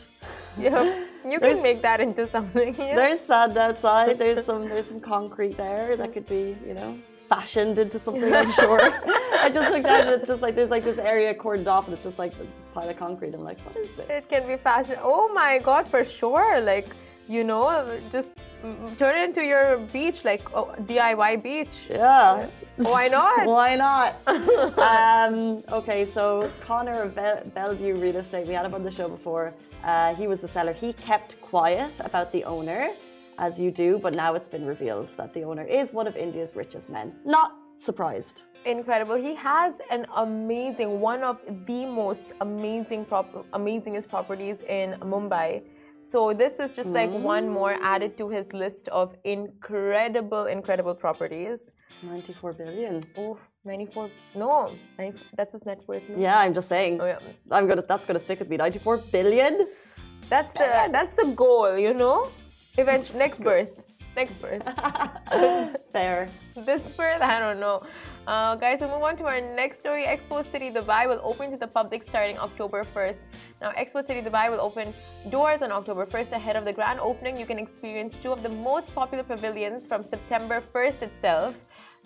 You, 0.59 1.07
you 1.29 1.41
can 1.41 1.63
make 1.63 1.83
that 1.83 2.01
into 2.01 2.27
something. 2.27 2.75
Yeah? 2.77 2.97
There's 2.97 3.21
sand 3.21 3.57
outside. 3.59 4.19
There's 4.23 4.45
some 4.47 4.69
there's 4.69 4.87
some 4.87 5.01
concrete 5.01 5.57
there 5.57 5.97
that 5.97 6.13
could 6.13 6.27
be, 6.27 6.57
you 6.67 6.75
know, 6.75 6.97
fashioned 7.29 7.79
into 7.79 7.99
something, 7.99 8.33
I'm 8.33 8.53
sure. 8.53 8.81
I 9.45 9.51
just 9.53 9.71
looked 9.73 9.87
at 9.87 10.07
it, 10.07 10.15
it's 10.15 10.27
just 10.27 10.43
like 10.43 10.55
there's 10.55 10.71
like 10.71 10.85
this 10.85 10.99
area 10.99 11.35
cordoned 11.35 11.67
off 11.69 11.87
and 11.87 11.95
it's 11.95 12.05
just 12.05 12.19
like 12.19 12.33
this 12.33 12.47
pile 12.73 12.89
of 12.89 12.97
concrete. 12.99 13.35
I'm 13.35 13.43
like, 13.43 13.61
what 13.63 13.77
is 13.77 13.89
this? 13.97 14.07
It 14.09 14.29
can 14.29 14.47
be 14.47 14.57
fashioned. 14.57 14.99
Oh 15.03 15.33
my 15.33 15.59
god, 15.59 15.89
for 15.89 16.05
sure. 16.05 16.61
Like, 16.61 16.87
you 17.29 17.45
know, 17.45 18.01
just 18.11 18.43
turn 18.99 19.17
it 19.17 19.25
into 19.25 19.45
your 19.45 19.79
beach, 19.93 20.25
like 20.25 20.43
oh, 20.55 20.75
DIY 20.83 21.43
beach. 21.43 21.89
Yeah. 21.91 22.49
Why 22.77 23.09
not? 23.09 23.47
Why 23.57 23.77
not? 23.77 24.21
um, 24.79 25.63
okay, 25.71 26.05
so 26.05 26.51
Connor 26.61 27.03
of 27.03 27.15
Bel- 27.15 27.43
Bellevue 27.55 27.95
Real 27.97 28.17
Estate, 28.17 28.49
we 28.49 28.55
had 28.55 28.67
him 28.67 28.75
on 28.75 28.83
the 28.83 28.91
show 28.91 29.09
before. 29.09 29.55
Uh, 29.83 30.15
he 30.15 30.27
was 30.27 30.41
the 30.41 30.49
seller. 30.49 30.73
He 30.73 30.93
kept 30.95 31.41
quiet 31.41 32.01
about 32.05 32.33
the 32.33 32.45
owner, 32.45 32.89
as 33.39 33.59
you 33.61 33.71
do, 33.71 33.99
but 33.99 34.15
now 34.15 34.35
it's 34.35 34.49
been 34.49 34.67
revealed 34.67 35.09
that 35.17 35.33
the 35.33 35.43
owner 35.43 35.65
is 35.65 35.93
one 35.93 36.07
of 36.07 36.17
India's 36.17 36.57
richest 36.57 36.91
men. 36.91 37.15
Not 37.25 37.57
surprised. 37.77 38.45
Incredible. 38.65 39.17
He 39.17 39.35
has 39.35 39.75
an 39.91 40.07
amazing, 40.17 41.01
one 41.01 41.23
of 41.23 41.39
the 41.67 41.85
most 41.85 42.33
amazing, 42.41 43.05
prop- 43.05 43.47
amazingest 43.53 44.09
properties 44.09 44.63
in 44.63 44.93
Mumbai. 45.01 45.63
So 46.05 46.35
this 46.35 46.59
is 46.61 46.77
just 46.77 46.91
like 46.91 47.11
one 47.11 47.49
more 47.49 47.75
mm. 47.75 47.83
added 47.83 48.19
to 48.19 48.29
his 48.29 48.53
list 48.53 48.89
of 48.89 49.17
incredible, 49.25 50.45
incredible 50.47 50.95
properties. 50.95 51.71
94 52.03 52.53
billion. 52.53 53.03
Oh, 53.17 53.39
94. 53.65 54.11
No, 54.35 54.77
90 54.99 55.19
that's 55.37 55.53
his 55.53 55.65
net 55.65 55.81
worth. 55.89 56.07
no? 56.09 56.19
Yeah, 56.19 56.39
I'm 56.41 56.53
just 56.53 56.69
saying. 56.69 57.01
Oh, 57.01 57.07
yeah. 57.07 57.19
I'm 57.51 57.67
gonna. 57.67 57.83
That's 57.89 58.05
gonna 58.05 58.21
stick 58.21 58.39
with 58.39 58.51
me. 58.51 58.57
94 58.59 58.99
billion. 59.11 59.67
That's 60.29 60.53
the 60.53 60.89
that's 60.93 61.15
the 61.15 61.27
goal, 61.35 61.77
you 61.79 61.95
know. 61.95 62.31
Eventually, 62.77 63.19
next 63.19 63.41
birth, 63.41 63.85
next 64.17 64.41
birth. 64.43 64.63
Fair. 65.93 66.29
this 66.55 66.83
birth, 66.95 67.23
I 67.23 67.39
don't 67.39 67.61
know. 67.61 67.81
Uh, 68.27 68.57
guys, 68.57 68.81
we 68.81 68.87
move 68.87 69.03
on 69.03 69.19
to 69.19 69.25
our 69.25 69.39
next 69.39 69.81
story. 69.81 70.07
Expo 70.07 70.51
City 70.51 70.71
Dubai 70.71 71.07
will 71.07 71.21
open 71.23 71.51
to 71.51 71.59
the 71.59 71.67
public 71.67 72.03
starting 72.03 72.39
October 72.39 72.83
1st. 72.83 73.21
Now, 73.61 73.73
Expo 73.73 74.03
City 74.03 74.23
Dubai 74.23 74.51
will 74.51 74.63
open 74.63 74.95
doors 75.29 75.61
on 75.61 75.71
October 75.71 76.07
1st. 76.07 76.33
Ahead 76.33 76.57
of 76.57 76.65
the 76.65 76.73
grand 76.73 77.01
opening, 77.01 77.37
you 77.37 77.45
can 77.45 77.59
experience 77.59 78.19
two 78.19 78.33
of 78.33 78.43
the 78.43 78.49
most 78.49 78.95
popular 78.95 79.23
pavilions 79.25 79.87
from 79.87 80.05
September 80.05 80.63
1st 80.75 81.03
itself. 81.03 81.61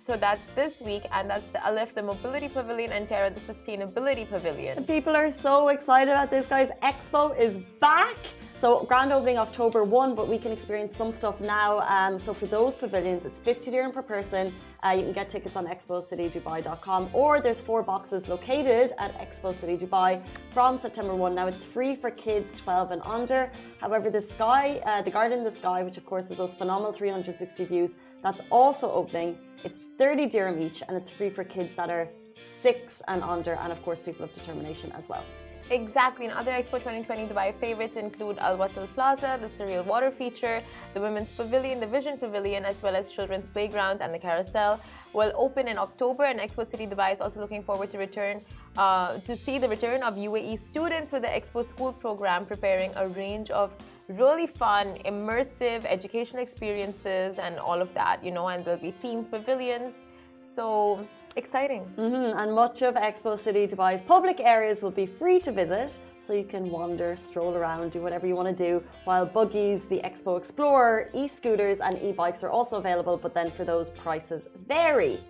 So 0.09 0.17
that's 0.17 0.47
this 0.55 0.81
week, 0.81 1.03
and 1.13 1.29
that's 1.29 1.49
the 1.49 1.61
Alif, 1.69 1.95
the 1.95 2.03
Mobility 2.03 2.49
Pavilion, 2.49 2.93
and 2.93 3.07
Terra, 3.07 3.29
the 3.29 3.41
Sustainability 3.41 4.27
Pavilion. 4.27 4.83
People 4.85 5.15
are 5.15 5.31
so 5.31 5.69
excited 5.69 6.13
about 6.13 6.31
this, 6.31 6.47
guys. 6.47 6.71
Expo 6.83 7.39
is 7.39 7.59
back. 7.79 8.17
So 8.55 8.85
grand 8.85 9.13
opening 9.13 9.37
October 9.37 9.85
1, 9.85 10.15
but 10.15 10.27
we 10.27 10.39
can 10.39 10.51
experience 10.51 10.97
some 10.97 11.13
stuff 11.13 11.43
now. 11.43 11.81
Um, 11.81 12.19
so 12.19 12.33
for 12.33 12.47
those 12.47 12.75
pavilions, 12.75 13.27
it's 13.27 13.39
50 13.39 13.71
dirham 13.71 13.93
per 13.93 14.03
person. 14.03 14.51
Uh, 14.83 14.95
you 14.97 15.03
can 15.03 15.13
get 15.13 15.29
tickets 15.29 15.57
on 15.57 15.67
expocitydubai.com 15.67 17.11
or 17.13 17.41
there's 17.41 17.61
four 17.61 17.83
boxes 17.83 18.29
located 18.29 18.95
at 18.99 19.13
Expo 19.19 19.55
City 19.55 19.77
Dubai 19.77 20.27
from 20.51 20.79
September 20.79 21.15
1. 21.15 21.35
Now 21.35 21.49
it's 21.49 21.67
free 21.67 21.95
for 21.95 22.11
kids 22.11 22.55
12 22.55 22.93
and 22.93 23.03
under. 23.05 23.51
However, 23.81 24.09
the 24.09 24.21
sky, 24.21 24.81
uh, 24.87 25.03
the 25.03 25.11
garden 25.11 25.39
in 25.39 25.45
the 25.45 25.51
sky, 25.51 25.83
which 25.83 25.99
of 25.99 26.07
course 26.07 26.31
is 26.31 26.39
those 26.39 26.55
phenomenal 26.55 26.93
360 26.93 27.65
views, 27.67 27.95
that's 28.23 28.43
also 28.51 28.91
opening. 28.91 29.39
It's 29.65 29.87
30 29.99 30.27
dirham 30.27 30.61
each 30.61 30.83
and 30.87 30.97
it's 30.97 31.11
free 31.11 31.31
for 31.31 31.45
kids 31.45 31.75
that 31.75 31.91
are 31.91 32.09
six 32.39 33.03
and 33.09 33.23
under, 33.23 33.55
and 33.55 33.73
of 33.73 33.83
course 33.83 34.01
people 34.01 34.25
of 34.25 34.33
determination 34.33 34.93
as 34.93 35.09
well. 35.09 35.25
Exactly. 35.71 36.25
And 36.25 36.35
other 36.35 36.53
Expo 36.53 36.79
2020 36.79 37.27
Dubai 37.27 37.55
favorites 37.55 37.97
include 37.97 38.39
Al 38.39 38.57
Wasl 38.57 38.89
Plaza, 38.95 39.39
the 39.41 39.49
Surreal 39.49 39.85
Water 39.85 40.11
Feature, 40.11 40.63
the 40.95 41.01
Women's 41.01 41.31
Pavilion, 41.31 41.79
the 41.79 41.87
Vision 41.87 42.17
Pavilion, 42.17 42.65
as 42.65 42.83
well 42.83 42.97
as 42.97 43.11
children's 43.11 43.51
playgrounds 43.51 44.01
and 44.01 44.15
the 44.15 44.19
carousel. 44.19 44.81
Will 45.13 45.33
open 45.37 45.69
in 45.69 45.77
October, 45.77 46.25
and 46.25 46.41
Expo 46.41 46.67
City 46.67 46.87
Dubai 46.87 47.13
is 47.13 47.21
also 47.21 47.41
looking 47.41 47.63
forward 47.63 47.91
to 47.91 47.99
return 47.99 48.41
uh, 48.79 49.19
to 49.21 49.37
see 49.37 49.59
the 49.59 49.69
return 49.69 50.03
of 50.03 50.15
UAE 50.15 50.59
students 50.59 51.13
with 51.13 51.23
the 51.23 51.29
Expo 51.29 51.63
School 51.65 51.93
program, 51.93 52.47
preparing 52.47 52.91
a 52.97 53.07
range 53.09 53.51
of 53.51 53.71
really 54.09 54.47
fun, 54.47 54.99
immersive 55.05 55.85
educational 55.85 56.43
experiences 56.43 57.39
and 57.39 57.59
all 57.59 57.81
of 57.81 57.93
that. 57.95 58.25
You 58.25 58.31
know, 58.31 58.49
and 58.49 58.65
there'll 58.65 58.81
be 58.81 58.95
themed 59.03 59.31
pavilions. 59.31 60.01
So 60.41 61.07
exciting. 61.37 61.83
Mm-hmm. 61.97 62.39
And 62.39 62.53
much 62.53 62.83
of 62.83 62.95
Expo 62.95 63.39
City 63.39 63.67
Dubai's 63.67 64.03
public 64.03 64.41
areas 64.41 64.83
will 64.83 64.91
be 64.91 65.07
free 65.07 65.39
to 65.41 65.53
visit, 65.53 65.99
so 66.17 66.33
you 66.33 66.45
can 66.45 66.69
wander, 66.71 67.15
stroll 67.17 67.55
around, 67.55 67.93
do 67.93 68.01
whatever 68.01 68.27
you 68.27 68.35
want 68.35 68.49
to 68.49 68.55
do. 68.55 68.83
While 69.05 69.25
buggies, 69.27 69.87
the 69.87 70.01
Expo 70.05 70.37
Explorer, 70.37 71.11
e-scooters, 71.15 71.81
and 71.81 72.01
e-bikes 72.03 72.43
are 72.43 72.51
also 72.51 72.77
available, 72.77 73.17
but 73.17 73.35
then 73.35 73.51
for 73.51 73.65
those 73.65 73.91
prices 73.91 74.49
vary. 74.67 75.21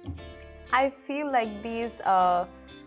I 0.73 0.91
feel 0.91 1.31
like 1.31 1.63
these. 1.63 2.01
Uh, 2.01 2.47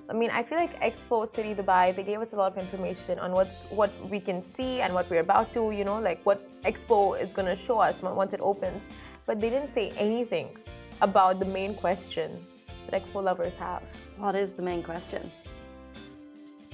I 0.10 0.14
mean, 0.14 0.30
I 0.32 0.44
feel 0.44 0.58
like 0.58 0.80
Expo 0.82 1.28
City 1.28 1.54
Dubai, 1.56 1.96
they 1.96 2.04
gave 2.04 2.20
us 2.20 2.34
a 2.34 2.36
lot 2.36 2.52
of 2.52 2.58
information 2.58 3.18
on 3.20 3.32
what's 3.32 3.66
what 3.66 3.92
we 4.10 4.20
can 4.20 4.44
see 4.44 4.82
and 4.82 4.94
what 4.94 5.10
we're 5.10 5.22
about 5.22 5.54
to, 5.54 5.72
you 5.72 5.86
know, 5.86 6.00
like 6.00 6.26
what 6.26 6.42
Expo 6.64 7.20
is 7.20 7.32
going 7.32 7.48
to 7.48 7.56
show 7.56 7.80
us 7.80 8.02
once 8.02 8.34
it 8.34 8.42
opens. 8.42 8.84
But 9.26 9.40
they 9.40 9.50
didn't 9.50 9.74
say 9.74 9.92
anything 9.98 10.58
about 11.02 11.40
the 11.40 11.46
main 11.46 11.74
question 11.76 12.40
that 12.88 13.04
Expo 13.04 13.24
lovers 13.24 13.56
have? 13.56 13.84
What 14.18 14.36
is 14.36 14.54
the 14.54 14.62
main 14.62 14.84
question? 14.84 15.24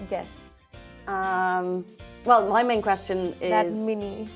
Guess. 0.10 0.27
Um, 1.07 1.86
well, 2.25 2.48
my 2.50 2.63
main 2.63 2.81
question 2.81 3.34
is 3.41 3.50
that 3.50 3.72
mini. 3.72 4.27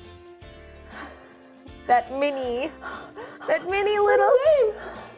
that 1.86 2.12
mini. 2.12 2.70
That 3.48 3.68
mini 3.68 3.98
little 3.98 4.30
name. 4.46 4.72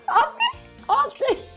Opti. 0.09 0.50
Opti. 0.88 1.53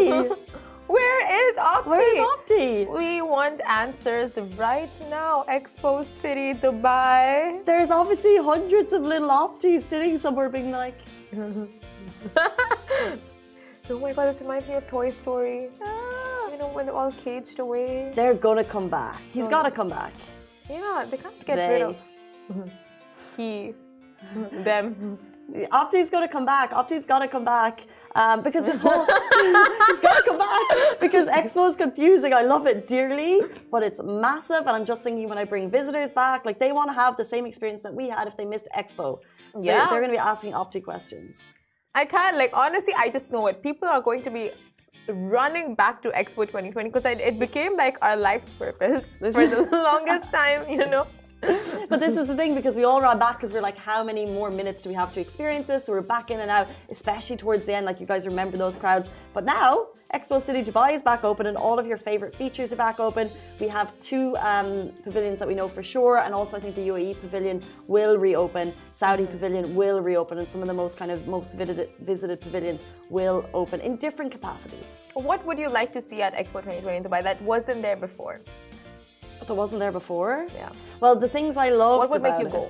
Where 0.00 1.48
is 1.48 1.56
Opti? 1.56 1.86
Where's 1.86 2.28
Opti? 2.28 2.90
We 2.90 3.22
want 3.22 3.60
answers 3.68 4.36
right 4.56 4.90
now. 5.08 5.44
Expo 5.48 6.04
City, 6.04 6.52
Dubai. 6.52 7.64
There's 7.64 7.90
obviously 7.90 8.38
hundreds 8.38 8.92
of 8.92 9.02
little 9.02 9.28
Optis 9.28 9.82
sitting 9.82 10.18
somewhere 10.18 10.48
being 10.48 10.70
like, 10.72 10.98
oh 11.36 11.68
my 14.00 14.12
god, 14.12 14.26
this 14.26 14.40
reminds 14.40 14.68
me 14.68 14.74
of 14.74 14.88
Toy 14.88 15.10
Story. 15.10 15.68
Ah. 15.82 16.50
You 16.50 16.58
know, 16.58 16.68
when 16.68 16.86
they're 16.86 16.94
all 16.94 17.12
caged 17.12 17.60
away. 17.60 18.10
They're 18.14 18.34
gonna 18.34 18.64
come 18.64 18.88
back. 18.88 19.20
He's 19.32 19.46
oh. 19.46 19.50
gotta 19.50 19.70
come 19.70 19.88
back. 19.88 20.12
Yeah, 20.68 21.06
they 21.08 21.18
can't 21.18 21.44
get 21.46 21.56
they. 21.56 21.68
rid 21.68 21.82
of 21.82 21.96
he, 23.36 23.74
them. 24.64 25.18
Opti's 25.72 26.10
gonna 26.10 26.28
come 26.28 26.44
back. 26.44 26.70
Opti's 26.72 27.04
gotta 27.04 27.28
come 27.28 27.44
back. 27.44 27.86
Um, 28.20 28.42
because 28.42 28.64
this 28.66 28.80
whole 28.80 29.06
he's 29.06 30.00
got 30.00 30.14
to 30.18 30.22
come 30.26 30.36
back 30.36 31.00
because 31.00 31.26
Expo 31.28 31.70
is 31.70 31.76
confusing. 31.76 32.34
I 32.34 32.42
love 32.42 32.66
it 32.66 32.86
dearly, 32.86 33.40
but 33.72 33.82
it's 33.82 33.98
massive. 34.02 34.62
And 34.66 34.74
I'm 34.76 34.84
just 34.84 35.02
thinking 35.02 35.26
when 35.26 35.38
I 35.38 35.44
bring 35.44 35.70
visitors 35.70 36.12
back, 36.12 36.44
like 36.44 36.58
they 36.58 36.70
want 36.70 36.90
to 36.90 36.94
have 36.94 37.16
the 37.16 37.24
same 37.24 37.46
experience 37.46 37.82
that 37.82 37.94
we 37.94 38.10
had 38.10 38.28
if 38.28 38.36
they 38.36 38.44
missed 38.44 38.68
Expo. 38.76 39.20
So 39.54 39.62
yeah. 39.62 39.62
they're, 39.62 39.90
they're 39.90 40.00
going 40.00 40.12
to 40.12 40.18
be 40.20 40.26
asking 40.32 40.52
Opti 40.52 40.84
questions. 40.84 41.38
I 41.94 42.04
can't, 42.04 42.36
like, 42.36 42.50
honestly, 42.52 42.92
I 42.94 43.08
just 43.08 43.32
know 43.32 43.46
it. 43.46 43.62
People 43.62 43.88
are 43.88 44.02
going 44.02 44.22
to 44.24 44.30
be 44.30 44.50
running 45.08 45.74
back 45.74 46.02
to 46.02 46.10
Expo 46.10 46.46
2020 46.46 46.90
because 46.90 47.06
it 47.06 47.38
became 47.38 47.74
like 47.74 47.96
our 48.02 48.18
life's 48.18 48.52
purpose 48.52 49.06
for 49.18 49.46
the 49.46 49.66
longest 49.72 50.30
time, 50.30 50.68
you 50.68 50.86
know. 50.86 51.06
But 51.40 52.00
this 52.00 52.16
is 52.16 52.26
the 52.26 52.36
thing 52.36 52.54
because 52.54 52.76
we 52.76 52.84
all 52.84 53.00
ran 53.00 53.18
back 53.18 53.36
because 53.38 53.52
we're 53.52 53.62
like, 53.62 53.76
how 53.76 54.04
many 54.04 54.26
more 54.26 54.50
minutes 54.50 54.82
do 54.82 54.88
we 54.88 54.94
have 54.94 55.12
to 55.14 55.20
experience 55.20 55.68
this? 55.68 55.86
So 55.86 55.92
we're 55.92 56.02
back 56.02 56.30
in 56.30 56.40
and 56.40 56.50
out, 56.50 56.68
especially 56.90 57.36
towards 57.36 57.64
the 57.64 57.74
end. 57.74 57.86
Like 57.86 58.00
you 58.00 58.06
guys 58.06 58.26
remember 58.26 58.56
those 58.56 58.76
crowds. 58.76 59.10
But 59.32 59.44
now 59.44 59.88
Expo 60.14 60.42
City 60.42 60.62
Dubai 60.62 60.92
is 60.92 61.02
back 61.02 61.22
open 61.22 61.46
and 61.46 61.56
all 61.56 61.78
of 61.78 61.86
your 61.86 61.96
favorite 61.96 62.34
features 62.34 62.72
are 62.72 62.76
back 62.76 62.98
open. 62.98 63.30
We 63.60 63.68
have 63.68 63.98
two 64.00 64.36
um, 64.38 64.92
pavilions 65.04 65.38
that 65.38 65.46
we 65.46 65.54
know 65.54 65.68
for 65.68 65.84
sure, 65.84 66.18
and 66.18 66.34
also 66.34 66.56
I 66.56 66.60
think 66.60 66.74
the 66.74 66.88
UAE 66.88 67.20
pavilion 67.20 67.62
will 67.86 68.18
reopen. 68.18 68.74
Saudi 68.92 69.26
pavilion 69.26 69.74
will 69.74 70.00
reopen, 70.00 70.38
and 70.38 70.48
some 70.48 70.62
of 70.62 70.68
the 70.68 70.74
most 70.74 70.98
kind 70.98 71.12
of 71.12 71.28
most 71.28 71.54
visited, 71.54 71.90
visited 72.00 72.40
pavilions 72.40 72.82
will 73.08 73.48
open 73.54 73.80
in 73.80 73.96
different 73.96 74.32
capacities. 74.32 75.10
What 75.14 75.44
would 75.46 75.58
you 75.58 75.68
like 75.68 75.92
to 75.92 76.00
see 76.00 76.22
at 76.22 76.34
Expo 76.34 76.60
2020 76.60 76.96
in 76.96 77.04
Dubai 77.04 77.22
that 77.22 77.40
wasn't 77.42 77.80
there 77.80 77.96
before? 77.96 78.40
That 79.46 79.54
wasn't 79.54 79.80
there 79.80 79.92
before. 79.92 80.46
Yeah. 80.54 80.70
Well, 81.00 81.16
the 81.16 81.28
things 81.28 81.56
I 81.56 81.70
loved. 81.70 81.98
What 81.98 82.10
would 82.10 82.22
make 82.22 82.38
you 82.38 82.48
go? 82.48 82.66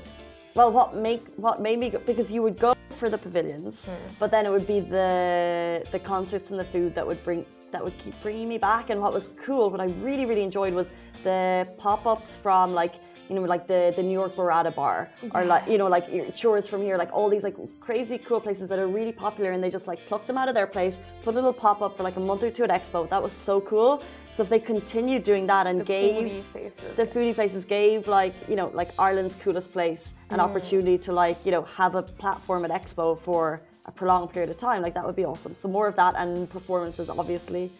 well, 0.54 0.72
what 0.72 0.94
make 0.94 1.22
what 1.36 1.60
made 1.60 1.78
me 1.78 1.90
go 1.90 1.98
because 2.00 2.32
you 2.32 2.42
would 2.42 2.58
go 2.58 2.74
for 2.90 3.08
the 3.08 3.18
pavilions, 3.18 3.86
mm. 3.86 3.96
but 4.18 4.30
then 4.30 4.46
it 4.46 4.50
would 4.50 4.66
be 4.66 4.80
the 4.80 5.84
the 5.92 5.98
concerts 5.98 6.50
and 6.50 6.58
the 6.58 6.64
food 6.64 6.94
that 6.94 7.06
would 7.06 7.22
bring 7.24 7.46
that 7.72 7.82
would 7.84 7.96
keep 7.98 8.20
bringing 8.22 8.48
me 8.48 8.58
back. 8.58 8.90
And 8.90 9.00
what 9.00 9.12
was 9.12 9.30
cool, 9.44 9.70
what 9.70 9.80
I 9.80 9.86
really 10.00 10.26
really 10.26 10.42
enjoyed 10.42 10.74
was 10.74 10.90
the 11.22 11.72
pop 11.78 12.06
ups 12.06 12.36
from 12.36 12.72
like 12.74 12.94
you 13.30 13.36
know, 13.36 13.42
like 13.42 13.68
the, 13.68 13.94
the 13.94 14.02
New 14.02 14.12
York 14.12 14.34
Burrata 14.34 14.74
Bar, 14.74 15.08
yes. 15.22 15.30
or 15.36 15.44
like, 15.44 15.68
you 15.68 15.78
know, 15.78 15.86
like 15.86 16.34
chores 16.34 16.66
from 16.66 16.82
here, 16.82 16.98
like 16.98 17.12
all 17.12 17.28
these 17.28 17.44
like 17.44 17.54
crazy 17.78 18.18
cool 18.18 18.40
places 18.40 18.68
that 18.68 18.78
are 18.80 18.88
really 18.88 19.12
popular 19.12 19.52
and 19.52 19.62
they 19.62 19.70
just 19.70 19.86
like 19.86 20.04
pluck 20.08 20.26
them 20.26 20.36
out 20.36 20.48
of 20.48 20.54
their 20.54 20.66
place, 20.66 20.98
put 21.22 21.34
a 21.34 21.36
little 21.36 21.52
pop 21.52 21.80
up 21.80 21.96
for 21.96 22.02
like 22.02 22.16
a 22.16 22.20
month 22.20 22.42
or 22.42 22.50
two 22.50 22.64
at 22.64 22.70
Expo. 22.70 23.08
That 23.08 23.22
was 23.22 23.32
so 23.32 23.60
cool. 23.60 24.02
So 24.32 24.42
if 24.42 24.48
they 24.48 24.58
continued 24.58 25.22
doing 25.22 25.46
that 25.46 25.68
and 25.68 25.80
the 25.80 25.84
gave 25.84 26.44
foodie 26.52 26.96
the 26.96 27.06
foodie 27.06 27.34
places 27.34 27.64
gave 27.64 28.08
like, 28.08 28.34
you 28.48 28.56
know, 28.56 28.72
like 28.74 28.90
Ireland's 28.98 29.36
coolest 29.36 29.72
place 29.72 30.14
an 30.30 30.38
mm. 30.38 30.42
opportunity 30.42 30.98
to 30.98 31.12
like, 31.12 31.38
you 31.44 31.52
know, 31.52 31.62
have 31.62 31.94
a 31.94 32.02
platform 32.02 32.64
at 32.64 32.72
Expo 32.72 33.16
for 33.16 33.60
a 33.86 33.92
prolonged 33.92 34.32
period 34.32 34.50
of 34.50 34.56
time, 34.56 34.82
like 34.82 34.94
that 34.94 35.06
would 35.06 35.16
be 35.16 35.24
awesome. 35.24 35.54
So 35.54 35.68
more 35.68 35.86
of 35.86 35.94
that 35.96 36.14
and 36.16 36.50
performances, 36.50 37.08
obviously. 37.08 37.70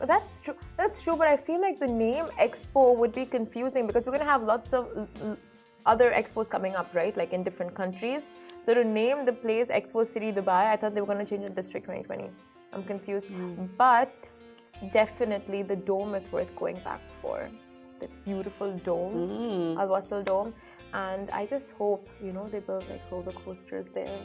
That's 0.00 0.40
true. 0.40 0.56
That's 0.76 1.02
true. 1.02 1.16
But 1.16 1.28
I 1.28 1.36
feel 1.36 1.60
like 1.60 1.78
the 1.80 1.86
name 1.86 2.26
Expo 2.38 2.96
would 2.96 3.12
be 3.12 3.24
confusing 3.24 3.86
because 3.86 4.06
we're 4.06 4.12
gonna 4.12 4.24
have 4.24 4.42
lots 4.42 4.72
of 4.72 5.08
other 5.86 6.12
expos 6.12 6.48
coming 6.50 6.74
up, 6.74 6.94
right? 6.94 7.16
Like 7.16 7.32
in 7.32 7.42
different 7.42 7.74
countries. 7.74 8.30
So 8.62 8.74
to 8.74 8.84
name 8.84 9.24
the 9.24 9.32
place 9.32 9.68
Expo 9.68 10.06
City 10.06 10.32
Dubai, 10.32 10.66
I 10.72 10.76
thought 10.76 10.94
they 10.94 11.00
were 11.00 11.06
gonna 11.06 11.24
change 11.24 11.44
it 11.44 11.54
District 11.54 11.86
2020. 11.86 12.30
I'm 12.72 12.82
confused. 12.84 13.28
Mm. 13.28 13.68
But 13.76 14.28
definitely 14.92 15.62
the 15.62 15.76
dome 15.76 16.14
is 16.14 16.30
worth 16.32 16.54
going 16.56 16.78
back 16.80 17.00
for. 17.20 17.48
The 18.00 18.08
beautiful 18.24 18.72
dome, 18.78 19.14
mm. 19.14 19.80
Al 19.80 19.88
Wasl 19.88 20.24
Dome. 20.24 20.54
And 20.92 21.30
I 21.30 21.46
just 21.46 21.72
hope, 21.72 22.08
you 22.22 22.32
know, 22.32 22.48
they 22.48 22.60
build 22.60 22.84
like 22.88 23.02
roller 23.10 23.32
coasters 23.32 23.90
there. 23.90 24.18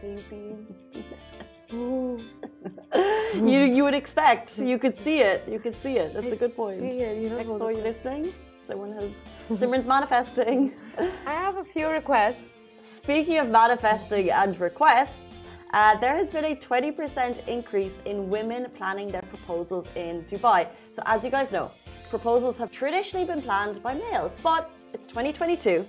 Crazy. 0.00 0.56
you 1.72 3.60
you 3.76 3.82
would 3.84 3.94
expect. 3.94 4.58
You 4.58 4.78
could 4.78 4.96
see 4.98 5.20
it. 5.20 5.48
You 5.48 5.58
could 5.58 5.74
see 5.80 5.96
it. 5.96 6.14
That's 6.14 6.26
I 6.26 6.30
a 6.30 6.36
good 6.36 6.56
point. 6.56 6.78
See 6.78 7.00
it, 7.00 7.22
you 7.22 7.30
know, 7.30 7.38
Expo, 7.42 7.62
are 7.62 7.72
you 7.72 7.82
listening? 7.82 8.32
Someone 8.66 8.92
has 8.92 9.16
Simran's 9.50 9.86
manifesting. 9.86 10.74
I 10.98 11.32
have 11.32 11.56
a 11.56 11.64
few 11.64 11.88
requests. 11.88 12.48
Speaking 12.82 13.38
of 13.38 13.48
manifesting 13.48 14.30
and 14.30 14.58
requests, 14.60 15.42
uh, 15.72 15.96
there 15.96 16.14
has 16.14 16.30
been 16.30 16.44
a 16.44 16.56
20% 16.56 17.46
increase 17.48 17.98
in 18.04 18.28
women 18.28 18.66
planning 18.74 19.08
their 19.08 19.22
proposals 19.22 19.88
in 19.94 20.22
Dubai. 20.24 20.66
So, 20.92 21.02
as 21.06 21.24
you 21.24 21.30
guys 21.30 21.52
know, 21.52 21.70
proposals 22.10 22.58
have 22.58 22.70
traditionally 22.70 23.26
been 23.26 23.40
planned 23.40 23.82
by 23.82 23.94
males, 23.94 24.36
but 24.42 24.70
it's 24.92 25.06
2022 25.06 25.84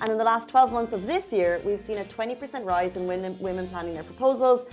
And 0.00 0.10
in 0.10 0.18
the 0.18 0.24
last 0.24 0.48
12 0.48 0.72
months 0.72 0.92
of 0.92 1.06
this 1.06 1.32
year, 1.32 1.60
we've 1.64 1.78
seen 1.78 1.98
a 1.98 2.04
20% 2.04 2.64
rise 2.64 2.96
in 2.96 3.06
women, 3.06 3.36
women 3.38 3.68
planning 3.68 3.94
their 3.94 4.02
proposals. 4.02 4.64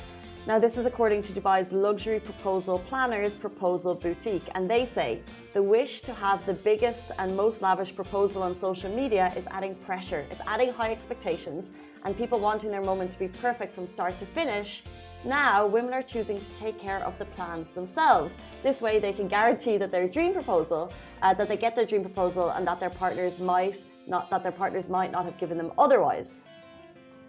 Now, 0.49 0.57
this 0.57 0.77
is 0.79 0.87
according 0.87 1.21
to 1.21 1.31
Dubai's 1.39 1.71
luxury 1.71 2.19
proposal 2.19 2.79
planners 2.79 3.35
Proposal 3.35 3.93
Boutique, 3.93 4.49
and 4.55 4.67
they 4.67 4.83
say 4.83 5.21
the 5.53 5.61
wish 5.61 6.01
to 6.01 6.11
have 6.11 6.43
the 6.47 6.55
biggest 6.55 7.11
and 7.19 7.37
most 7.37 7.61
lavish 7.61 7.93
proposal 7.93 8.41
on 8.41 8.55
social 8.55 8.89
media 8.89 9.31
is 9.37 9.45
adding 9.51 9.75
pressure. 9.75 10.25
It's 10.31 10.41
adding 10.47 10.73
high 10.73 10.91
expectations, 10.91 11.69
and 12.03 12.17
people 12.17 12.39
wanting 12.39 12.71
their 12.71 12.81
moment 12.81 13.11
to 13.11 13.19
be 13.19 13.27
perfect 13.27 13.75
from 13.75 13.85
start 13.85 14.17
to 14.17 14.25
finish. 14.25 14.81
Now, 15.23 15.67
women 15.67 15.93
are 15.93 16.01
choosing 16.01 16.41
to 16.41 16.51
take 16.53 16.79
care 16.79 17.03
of 17.05 17.19
the 17.19 17.25
plans 17.25 17.69
themselves. 17.69 18.39
This 18.63 18.81
way, 18.81 18.97
they 18.97 19.13
can 19.13 19.27
guarantee 19.27 19.77
that 19.77 19.91
their 19.91 20.07
dream 20.07 20.33
proposal, 20.33 20.91
uh, 21.21 21.31
that 21.35 21.47
they 21.47 21.57
get 21.57 21.75
their 21.75 21.85
dream 21.85 22.01
proposal, 22.01 22.49
and 22.49 22.65
that 22.65 22.79
their 22.79 22.89
partners 22.89 23.37
might 23.37 23.85
not 24.07 24.31
that 24.31 24.41
their 24.41 24.51
partners 24.51 24.89
might 24.89 25.11
not 25.11 25.25
have 25.25 25.37
given 25.37 25.59
them 25.59 25.71
otherwise. 25.77 26.41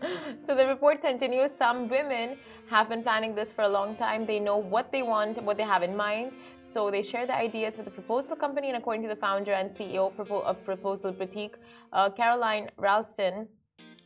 So 0.47 0.55
the 0.55 0.67
report 0.67 1.03
continues. 1.03 1.51
Some 1.59 1.89
women 1.89 2.37
have 2.71 2.89
been 2.89 3.03
planning 3.03 3.35
this 3.35 3.51
for 3.51 3.63
a 3.63 3.69
long 3.69 3.97
time. 3.97 4.25
They 4.25 4.39
know 4.39 4.57
what 4.57 4.93
they 4.93 5.03
want, 5.03 5.43
what 5.43 5.57
they 5.57 5.65
have 5.65 5.83
in 5.83 5.97
mind. 5.97 6.31
So 6.63 6.89
they 6.89 7.03
share 7.03 7.27
the 7.27 7.35
ideas 7.35 7.77
with 7.77 7.85
the 7.85 7.91
proposal 7.91 8.37
company. 8.37 8.69
And 8.69 8.77
according 8.77 9.03
to 9.03 9.09
the 9.09 9.17
founder 9.17 9.53
and 9.53 9.71
CEO 9.71 10.03
of 10.51 10.65
Proposal 10.65 11.11
Boutique, 11.11 11.57
uh, 11.93 12.11
Caroline 12.11 12.71
Ralston, 12.77 13.49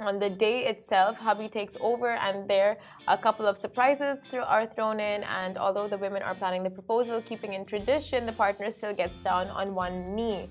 on 0.00 0.18
the 0.18 0.30
day 0.30 0.64
itself, 0.64 1.18
hubby 1.18 1.49
takes 1.49 1.76
over, 1.80 2.09
and 2.09 2.49
there 2.49 2.78
a 3.06 3.16
couple 3.16 3.47
of 3.47 3.56
surprises 3.56 4.25
are 4.33 4.66
thrown 4.66 4.99
in. 4.99 5.23
And 5.25 5.59
although 5.59 5.87
the 5.87 5.99
women 5.99 6.23
are 6.23 6.35
planning 6.35 6.62
the 6.62 6.71
proposal, 6.71 7.21
keeping 7.21 7.52
in 7.52 7.66
tradition, 7.66 8.25
the 8.25 8.33
partner 8.33 8.73
still 8.73 8.94
gets 8.94 9.23
down 9.23 9.49
on 9.49 9.75
one 9.75 10.16
knee. 10.16 10.49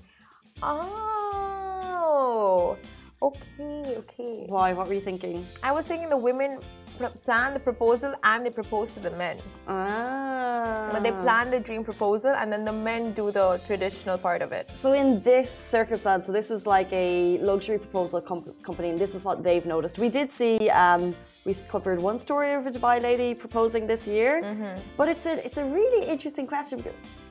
Oh, 0.62 2.78
okay, 3.20 3.96
okay. 4.02 4.46
Why? 4.46 4.72
What 4.72 4.86
were 4.86 4.94
you 4.94 5.00
thinking? 5.00 5.44
I 5.64 5.72
was 5.72 5.84
thinking 5.84 6.08
the 6.08 6.16
women 6.16 6.60
plan 6.98 7.54
the 7.54 7.60
proposal 7.60 8.14
and 8.22 8.44
they 8.44 8.50
propose 8.50 8.94
to 8.94 9.00
the 9.00 9.10
men. 9.10 9.36
Ah. 9.66 10.88
But 10.92 11.02
they 11.02 11.10
plan 11.10 11.50
the 11.50 11.60
dream 11.60 11.84
proposal 11.84 12.30
and 12.30 12.52
then 12.52 12.64
the 12.64 12.72
men 12.72 13.12
do 13.12 13.30
the 13.30 13.60
traditional 13.66 14.18
part 14.18 14.42
of 14.42 14.52
it. 14.52 14.72
So 14.74 14.92
in 14.92 15.22
this 15.22 15.50
circumstance, 15.50 16.26
so 16.26 16.32
this 16.32 16.50
is 16.50 16.66
like 16.66 16.88
a 16.92 17.38
luxury 17.38 17.78
proposal 17.78 18.20
comp 18.20 18.46
company, 18.62 18.90
and 18.90 18.98
this 18.98 19.14
is 19.14 19.24
what 19.24 19.42
they've 19.42 19.66
noticed. 19.66 19.98
We 19.98 20.08
did 20.08 20.30
see, 20.30 20.70
um, 20.70 21.14
we 21.44 21.54
covered 21.68 22.00
one 22.00 22.18
story 22.18 22.52
of 22.52 22.66
a 22.66 22.70
Dubai 22.70 23.02
lady 23.02 23.34
proposing 23.34 23.86
this 23.86 24.06
year, 24.06 24.42
mm 24.42 24.56
-hmm. 24.58 24.74
but 24.96 25.06
it's 25.12 25.26
a 25.26 25.34
it's 25.46 25.58
a 25.64 25.66
really 25.78 26.02
interesting 26.14 26.46
question. 26.54 26.76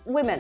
Women, 0.06 0.40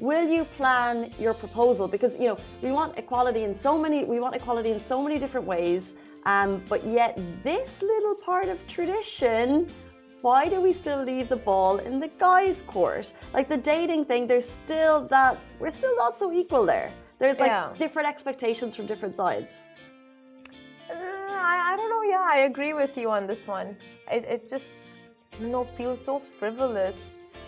will 0.00 0.26
you 0.36 0.44
plan 0.56 0.94
your 1.18 1.34
proposal 1.34 1.86
because 1.86 2.12
you 2.20 2.26
know 2.28 2.38
we 2.62 2.72
want 2.72 2.98
equality 2.98 3.42
in 3.48 3.54
so 3.54 3.72
many 3.84 3.98
we 4.14 4.18
want 4.18 4.34
equality 4.34 4.70
in 4.70 4.80
so 4.80 5.02
many 5.02 5.18
different 5.18 5.46
ways 5.46 5.94
um, 6.26 6.62
but 6.68 6.84
yet, 6.86 7.20
this 7.42 7.82
little 7.82 8.14
part 8.14 8.48
of 8.48 8.66
tradition, 8.66 9.68
why 10.20 10.48
do 10.48 10.60
we 10.60 10.72
still 10.72 11.02
leave 11.02 11.28
the 11.28 11.36
ball 11.36 11.78
in 11.78 11.98
the 11.98 12.08
guys' 12.18 12.62
court? 12.66 13.12
Like 13.32 13.48
the 13.48 13.56
dating 13.56 14.04
thing, 14.04 14.26
there's 14.26 14.48
still 14.48 15.06
that, 15.08 15.38
we're 15.58 15.70
still 15.70 15.96
not 15.96 16.18
so 16.18 16.32
equal 16.32 16.66
there. 16.66 16.92
There's 17.18 17.38
like 17.38 17.48
yeah. 17.48 17.72
different 17.76 18.08
expectations 18.08 18.76
from 18.76 18.86
different 18.86 19.16
sides. 19.16 19.66
Uh, 20.90 20.94
I, 20.94 21.72
I, 21.72 21.76
don't 21.76 21.88
know. 21.88 22.02
Yeah, 22.02 22.24
I 22.24 22.40
agree 22.40 22.72
with 22.72 22.96
you 22.96 23.10
on 23.10 23.26
this 23.26 23.46
one. 23.46 23.76
It, 24.10 24.24
it 24.24 24.48
just, 24.48 24.78
you 25.40 25.48
know, 25.48 25.64
feels 25.64 26.04
so 26.04 26.18
frivolous. 26.18 26.96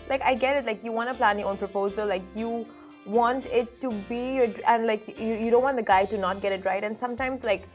Like, 0.09 0.21
I 0.21 0.35
get 0.35 0.57
it. 0.57 0.65
Like, 0.65 0.83
you 0.83 0.91
want 0.91 1.09
to 1.09 1.15
plan 1.15 1.39
your 1.39 1.49
own 1.49 1.57
proposal. 1.57 2.07
Like, 2.07 2.23
you 2.35 2.67
want 3.05 3.45
it 3.47 3.81
to 3.81 3.91
be 4.07 4.35
your, 4.35 4.47
and 4.67 4.87
like, 4.87 5.07
you, 5.19 5.33
you 5.33 5.51
don't 5.51 5.63
want 5.63 5.75
the 5.75 5.83
guy 5.83 6.05
to 6.05 6.17
not 6.17 6.41
get 6.41 6.51
it 6.51 6.65
right. 6.65 6.83
And 6.83 6.95
sometimes, 6.95 7.43
like, 7.43 7.67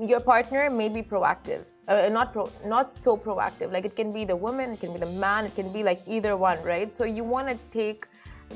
your 0.00 0.20
partner 0.20 0.70
may 0.70 0.88
be 0.88 1.02
proactive 1.02 1.64
uh, 1.88 2.08
not 2.08 2.32
pro, 2.32 2.48
not 2.64 2.92
so 2.92 3.16
proactive. 3.16 3.72
Like 3.72 3.84
it 3.84 3.96
can 3.96 4.12
be 4.12 4.24
the 4.24 4.36
woman 4.36 4.70
it 4.70 4.80
can 4.80 4.92
be 4.92 4.98
the 4.98 5.06
man 5.06 5.46
it 5.46 5.54
can 5.54 5.72
be 5.72 5.82
like 5.82 6.00
either 6.06 6.36
one 6.36 6.62
right? 6.62 6.92
So 6.92 7.04
you 7.04 7.24
want 7.24 7.48
to 7.48 7.58
take 7.70 8.06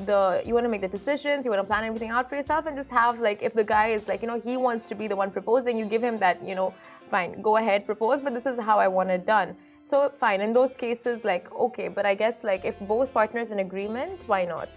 the 0.04 0.42
you 0.44 0.52
want 0.52 0.64
to 0.64 0.68
make 0.68 0.82
the 0.82 0.88
decisions 0.88 1.46
you 1.46 1.50
want 1.50 1.62
to 1.62 1.66
plan 1.66 1.82
everything 1.82 2.10
out 2.10 2.28
for 2.28 2.36
yourself 2.36 2.66
and 2.66 2.76
just 2.76 2.90
have 2.90 3.18
like 3.18 3.42
if 3.42 3.54
the 3.54 3.64
guy 3.64 3.86
is 3.88 4.08
like 4.08 4.20
you 4.20 4.28
know 4.28 4.38
he 4.38 4.58
wants 4.58 4.90
to 4.90 4.94
be 4.94 5.08
the 5.08 5.16
one 5.16 5.30
proposing 5.30 5.78
you 5.78 5.86
give 5.86 6.04
him 6.04 6.18
that 6.18 6.46
you 6.46 6.54
know 6.54 6.74
fine 7.10 7.40
go 7.40 7.56
ahead 7.56 7.86
propose 7.86 8.20
but 8.20 8.34
this 8.34 8.44
is 8.44 8.58
how 8.58 8.78
i 8.78 8.86
want 8.88 9.10
it 9.10 9.24
done. 9.24 9.56
So 9.82 10.10
fine 10.10 10.40
in 10.40 10.52
those 10.52 10.76
cases 10.76 11.24
like 11.24 11.50
okay 11.54 11.88
but 11.88 12.04
i 12.04 12.14
guess 12.14 12.44
like 12.44 12.64
if 12.64 12.78
both 12.80 13.12
partners 13.12 13.52
in 13.52 13.60
agreement 13.60 14.20
why 14.26 14.44
not? 14.44 14.68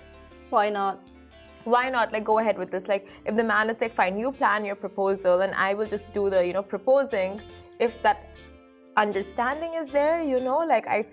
Why 0.50 0.70
not 0.70 1.00
why 1.63 1.89
not 1.89 2.12
like 2.12 2.24
go 2.24 2.39
ahead 2.39 2.58
with 2.58 2.72
this? 2.72 2.88
Like 2.88 3.08
if 3.25 3.36
the 3.36 3.44
man 3.44 3.70
is 3.70 3.82
like 3.82 3.94
fine 3.94 4.18
you 4.20 4.32
plan 4.32 4.66
your 4.66 4.75
proposal 4.75 5.42
and 5.42 5.54
i 5.54 5.74
will 5.74 5.88
just 5.88 6.13
do 6.13 6.30
the 6.30 6.46
you 6.46 6.54
know 6.54 6.63
proposing. 6.63 7.42
If 7.80 8.01
that 8.04 8.30
understanding 8.98 9.75
is 9.75 9.89
there 9.89 10.22
you 10.22 10.39
know 10.39 10.60
like 10.60 10.88
I 10.88 11.06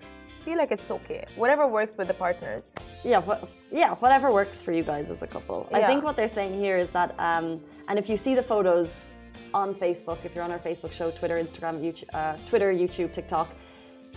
feel 0.43 0.57
like 0.57 0.71
it's 0.71 0.91
okay. 0.91 1.25
Whatever 1.35 1.67
works 1.67 1.97
with 1.97 2.07
the 2.07 2.13
partners. 2.13 2.75
Yeah 3.03 3.19
what, 3.19 3.49
yeah 3.71 3.95
whatever 3.95 4.31
works 4.31 4.61
for 4.61 4.71
you 4.71 4.83
guys 4.83 5.09
as 5.09 5.21
a 5.21 5.27
couple. 5.27 5.67
Yeah. 5.71 5.77
i 5.77 5.87
think 5.87 6.03
what 6.03 6.15
they're 6.15 6.35
saying 6.39 6.57
here 6.59 6.77
is 6.77 6.89
that 6.91 7.13
um, 7.19 7.61
and 7.89 7.99
if 7.99 8.09
you 8.09 8.17
see 8.17 8.35
the 8.35 8.43
photos 8.43 9.11
on 9.53 9.73
facebook 9.73 10.19
if 10.25 10.35
you're 10.35 10.43
on 10.43 10.51
our 10.51 10.59
facebook 10.59 10.91
show 10.91 11.09
twitter 11.11 11.37
instagram 11.41 11.75
YouTube, 11.81 12.09
uh, 12.13 12.35
twitter 12.49 12.73
youtube 12.73 13.13
tiktok 13.13 13.47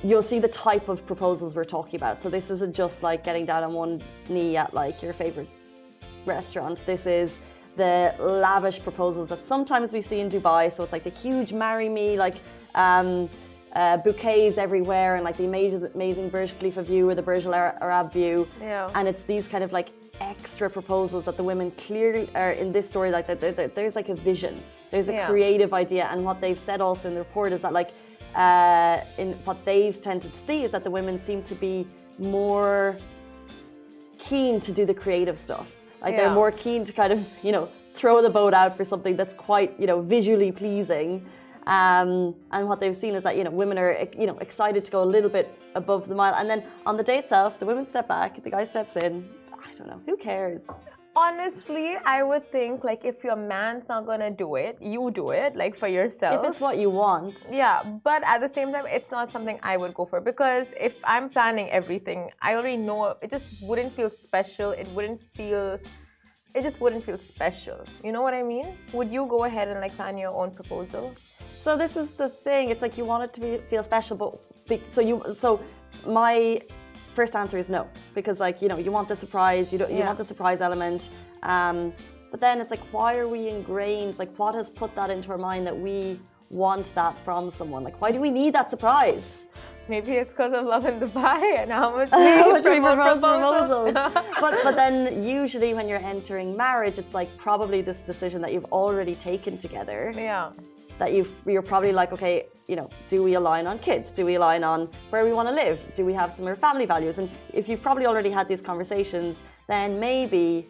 you'll 0.03 0.23
see 0.23 0.39
the 0.39 0.49
type 0.49 0.89
of 0.89 1.05
proposals 1.07 1.55
we're 1.55 1.65
talking 1.65 1.97
about. 1.97 2.23
So 2.23 2.31
this 2.31 2.51
isn't 2.51 2.75
just 2.75 3.03
like 3.03 3.25
getting 3.25 3.45
down 3.45 3.65
on 3.65 3.73
one 3.73 4.01
knee 4.29 4.57
at 4.57 4.73
like 4.73 5.03
your 5.03 5.13
favorite 5.13 5.49
restaurant. 6.37 6.77
This 6.93 7.05
is 7.21 7.29
the 7.77 8.15
lavish 8.19 8.79
proposals 8.89 9.29
that 9.33 9.47
sometimes 9.47 9.93
we 9.93 10.03
see 10.11 10.21
in 10.25 10.29
Dubai. 10.29 10.73
So 10.75 10.83
it's 10.85 10.95
like 10.97 11.05
the 11.11 11.17
huge 11.25 11.53
marry 11.53 11.89
me, 11.89 12.09
like 12.27 12.37
um, 12.75 13.11
uh, 13.73 13.97
bouquets 13.99 14.59
everywhere, 14.59 15.13
and 15.17 15.25
like 15.29 15.37
the 15.37 15.47
amazing, 15.53 15.87
amazing 15.95 16.29
Burj 16.35 16.51
Khalifa 16.59 16.83
view 16.83 17.09
or 17.09 17.15
the 17.15 17.27
Burj 17.31 17.47
Al 17.47 17.55
Arab 17.55 18.13
view. 18.13 18.37
Yeah. 18.61 18.97
And 18.97 19.05
it's 19.09 19.25
these 19.33 19.47
kind 19.49 19.65
of 19.67 19.73
like 19.73 19.89
extra 20.21 20.69
proposals 20.69 21.25
that 21.25 21.37
the 21.41 21.47
women 21.53 21.71
clearly 21.87 22.29
are 22.35 22.53
in 22.63 22.69
this 22.73 22.87
story. 22.93 23.11
Like 23.11 23.27
there's 23.77 23.97
like 24.01 24.11
a 24.17 24.19
vision, 24.31 24.55
there's 24.91 25.09
a 25.09 25.13
yeah. 25.13 25.27
creative 25.31 25.73
idea, 25.73 26.05
and 26.11 26.25
what 26.29 26.41
they've 26.41 26.63
said 26.69 26.81
also 26.81 27.09
in 27.09 27.15
the 27.15 27.25
report 27.27 27.53
is 27.53 27.63
that 27.63 27.73
like. 27.73 27.93
Uh, 28.47 29.03
in 29.19 29.33
what 29.49 29.59
they've 29.65 30.01
tended 30.01 30.33
to 30.33 30.41
see 30.49 30.63
is 30.63 30.71
that 30.71 30.85
the 30.85 30.91
women 30.99 31.19
seem 31.19 31.43
to 31.43 31.57
be 31.57 31.85
more 32.21 32.97
keen 34.21 34.61
to 34.61 34.71
do 34.71 34.85
the 34.87 34.95
creative 34.95 35.37
stuff 35.37 35.80
like 36.03 36.13
yeah. 36.13 36.27
they're 36.27 36.35
more 36.35 36.51
keen 36.51 36.85
to 36.85 36.93
kind 36.93 37.13
of, 37.13 37.29
you 37.43 37.53
know, 37.53 37.69
throw 37.95 38.23
the 38.23 38.31
boat 38.31 38.55
out 38.55 38.77
for 38.77 38.85
something 38.85 39.17
that's 39.17 39.35
quite, 39.35 39.79
you 39.79 39.87
know, 39.87 40.01
visually 40.01 40.53
pleasing. 40.53 41.27
Um, 41.67 42.35
and 42.53 42.69
what 42.69 42.81
they've 42.81 42.97
seen 42.97 43.15
is 43.15 43.23
that 43.25 43.37
you 43.37 43.45
know 43.45 43.51
women 43.51 43.79
are 43.79 44.09
you 44.19 44.27
know 44.27 44.39
excited 44.39 44.85
to 44.87 44.91
go 44.91 45.03
a 45.03 45.05
little 45.05 45.29
bit 45.29 45.57
above 45.75 46.09
the 46.09 46.15
mile, 46.15 46.35
and 46.35 46.49
then 46.49 46.65
on 46.87 46.97
the 46.97 47.03
day 47.03 47.19
itself, 47.19 47.59
the 47.59 47.67
women 47.67 47.87
step 47.87 48.09
back, 48.09 48.43
the 48.43 48.51
guy 48.51 48.65
steps 48.65 48.97
in. 48.97 49.29
I 49.53 49.73
don't 49.77 49.87
know. 49.87 50.01
Who 50.07 50.17
cares? 50.17 50.63
Honestly, 51.17 51.97
I 52.05 52.23
would 52.23 52.51
think 52.53 52.85
like 52.85 53.05
if 53.05 53.25
your 53.25 53.35
man's 53.35 53.89
not 53.89 54.07
gonna 54.07 54.31
do 54.31 54.55
it, 54.55 54.79
you 54.81 55.11
do 55.11 55.31
it 55.31 55.57
like 55.57 55.75
for 55.75 55.89
yourself. 55.89 56.45
If 56.45 56.51
it's 56.51 56.61
what 56.61 56.79
you 56.79 56.89
want. 56.89 57.47
Yeah, 57.51 57.83
but 58.05 58.23
at 58.25 58.41
the 58.41 58.49
same 58.49 58.73
time, 58.73 58.87
it's 58.87 59.11
not 59.11 59.33
something 59.33 59.59
I 59.63 59.77
would 59.77 59.93
go 59.95 60.07
for 60.07 60.21
because 60.21 60.73
if 60.79 60.97
I'm 61.03 61.29
planning 61.29 61.69
everything, 61.71 62.31
I 62.41 62.55
already 62.55 62.77
know 62.77 63.17
it 63.23 63.31
just 63.31 63.49
wouldn't 63.63 63.93
feel 63.93 64.09
special. 64.09 64.71
It 64.71 64.87
wouldn't 64.89 65.21
feel. 65.35 65.81
It 66.55 66.63
just 66.63 66.81
wouldn't 66.81 67.05
feel 67.05 67.19
special. 67.19 67.85
You 68.05 68.13
know 68.13 68.23
what 68.23 68.35
I 68.35 68.43
mean? 68.43 68.77
Would 68.93 69.11
you 69.11 69.27
go 69.27 69.45
ahead 69.45 69.69
and 69.69 69.81
like 69.81 69.95
plan 69.97 70.17
your 70.17 70.33
own 70.33 70.53
proposal? 70.53 71.13
So 71.59 71.77
this 71.77 71.97
is 71.97 72.11
the 72.13 72.29
thing. 72.29 72.71
It's 72.71 72.83
like 72.83 72.97
you 72.97 73.05
want 73.05 73.25
it 73.25 73.33
to 73.35 73.41
be, 73.41 73.59
feel 73.69 73.83
special, 73.83 74.17
but 74.17 74.81
so 74.91 75.01
you 75.01 75.21
so 75.33 75.61
my 76.07 76.61
first 77.15 77.37
answer 77.37 77.59
is 77.59 77.69
no 77.69 77.89
because 78.15 78.41
like 78.41 78.63
you 78.63 78.69
know 78.69 78.79
you 78.79 78.93
want 78.93 79.09
the 79.09 79.17
surprise 79.17 79.73
you 79.73 79.79
don't 79.79 79.91
you 79.91 79.99
yeah. 79.99 80.07
want 80.07 80.19
the 80.19 80.25
surprise 80.25 80.61
element 80.61 81.11
um, 81.43 81.93
but 82.31 82.41
then 82.41 82.61
it's 82.61 82.71
like 82.71 82.81
why 82.93 83.17
are 83.17 83.29
we 83.29 83.49
ingrained 83.49 84.19
like 84.19 84.35
what 84.39 84.55
has 84.55 84.71
put 84.71 84.95
that 84.95 85.11
into 85.11 85.31
our 85.31 85.39
mind 85.39 85.67
that 85.67 85.77
we 85.77 86.19
want 86.51 86.93
that 86.95 87.17
from 87.25 87.51
someone 87.51 87.83
like 87.85 88.01
why 88.01 88.11
do 88.11 88.21
we 88.21 88.31
need 88.31 88.53
that 88.53 88.71
surprise 88.71 89.47
maybe 89.89 90.13
it's 90.13 90.33
because 90.33 90.53
of 90.53 90.65
Lovin 90.65 91.01
Dubai 91.01 91.59
and 91.61 91.73
how 91.73 91.91
much 91.97 92.13
we, 92.13 92.19
how 92.19 92.53
much 92.53 92.65
we 92.65 92.79
propose 92.79 93.21
proposals. 93.21 93.95
but 94.41 94.55
but 94.63 94.77
then 94.77 95.25
usually 95.25 95.75
when 95.75 95.89
you're 95.89 96.07
entering 96.15 96.57
marriage, 96.57 96.97
it's 96.97 97.13
like 97.13 97.37
probably 97.37 97.83
this 97.83 98.01
decision 98.05 98.41
that 98.43 98.53
you've 98.53 98.67
already 98.67 99.17
taken 99.17 99.59
together. 99.59 100.13
Yeah 100.15 100.53
that 101.01 101.13
you 101.13 101.27
you're 101.47 101.69
probably 101.73 101.93
like, 101.93 102.13
okay, 102.13 102.47
you 102.69 102.77
know, 102.77 102.89
do 103.09 103.25
we 103.25 103.35
align 103.35 103.67
on 103.67 103.79
kids? 103.81 104.13
Do 104.13 104.25
we 104.25 104.37
align 104.37 104.63
on 104.63 104.89
where 105.09 105.25
we 105.25 105.33
want 105.33 105.49
to 105.49 105.55
live? 105.55 105.83
Do 105.95 106.05
we 106.05 106.13
have 106.13 106.31
similar 106.31 106.55
family 106.55 106.87
values? 106.87 107.19
And 107.19 107.29
if 107.53 107.69
you've 107.69 107.83
probably 107.83 108.07
already 108.07 108.31
had 108.31 108.47
these 108.47 108.61
conversations, 108.61 109.43
then 109.67 109.99
maybe 109.99 110.69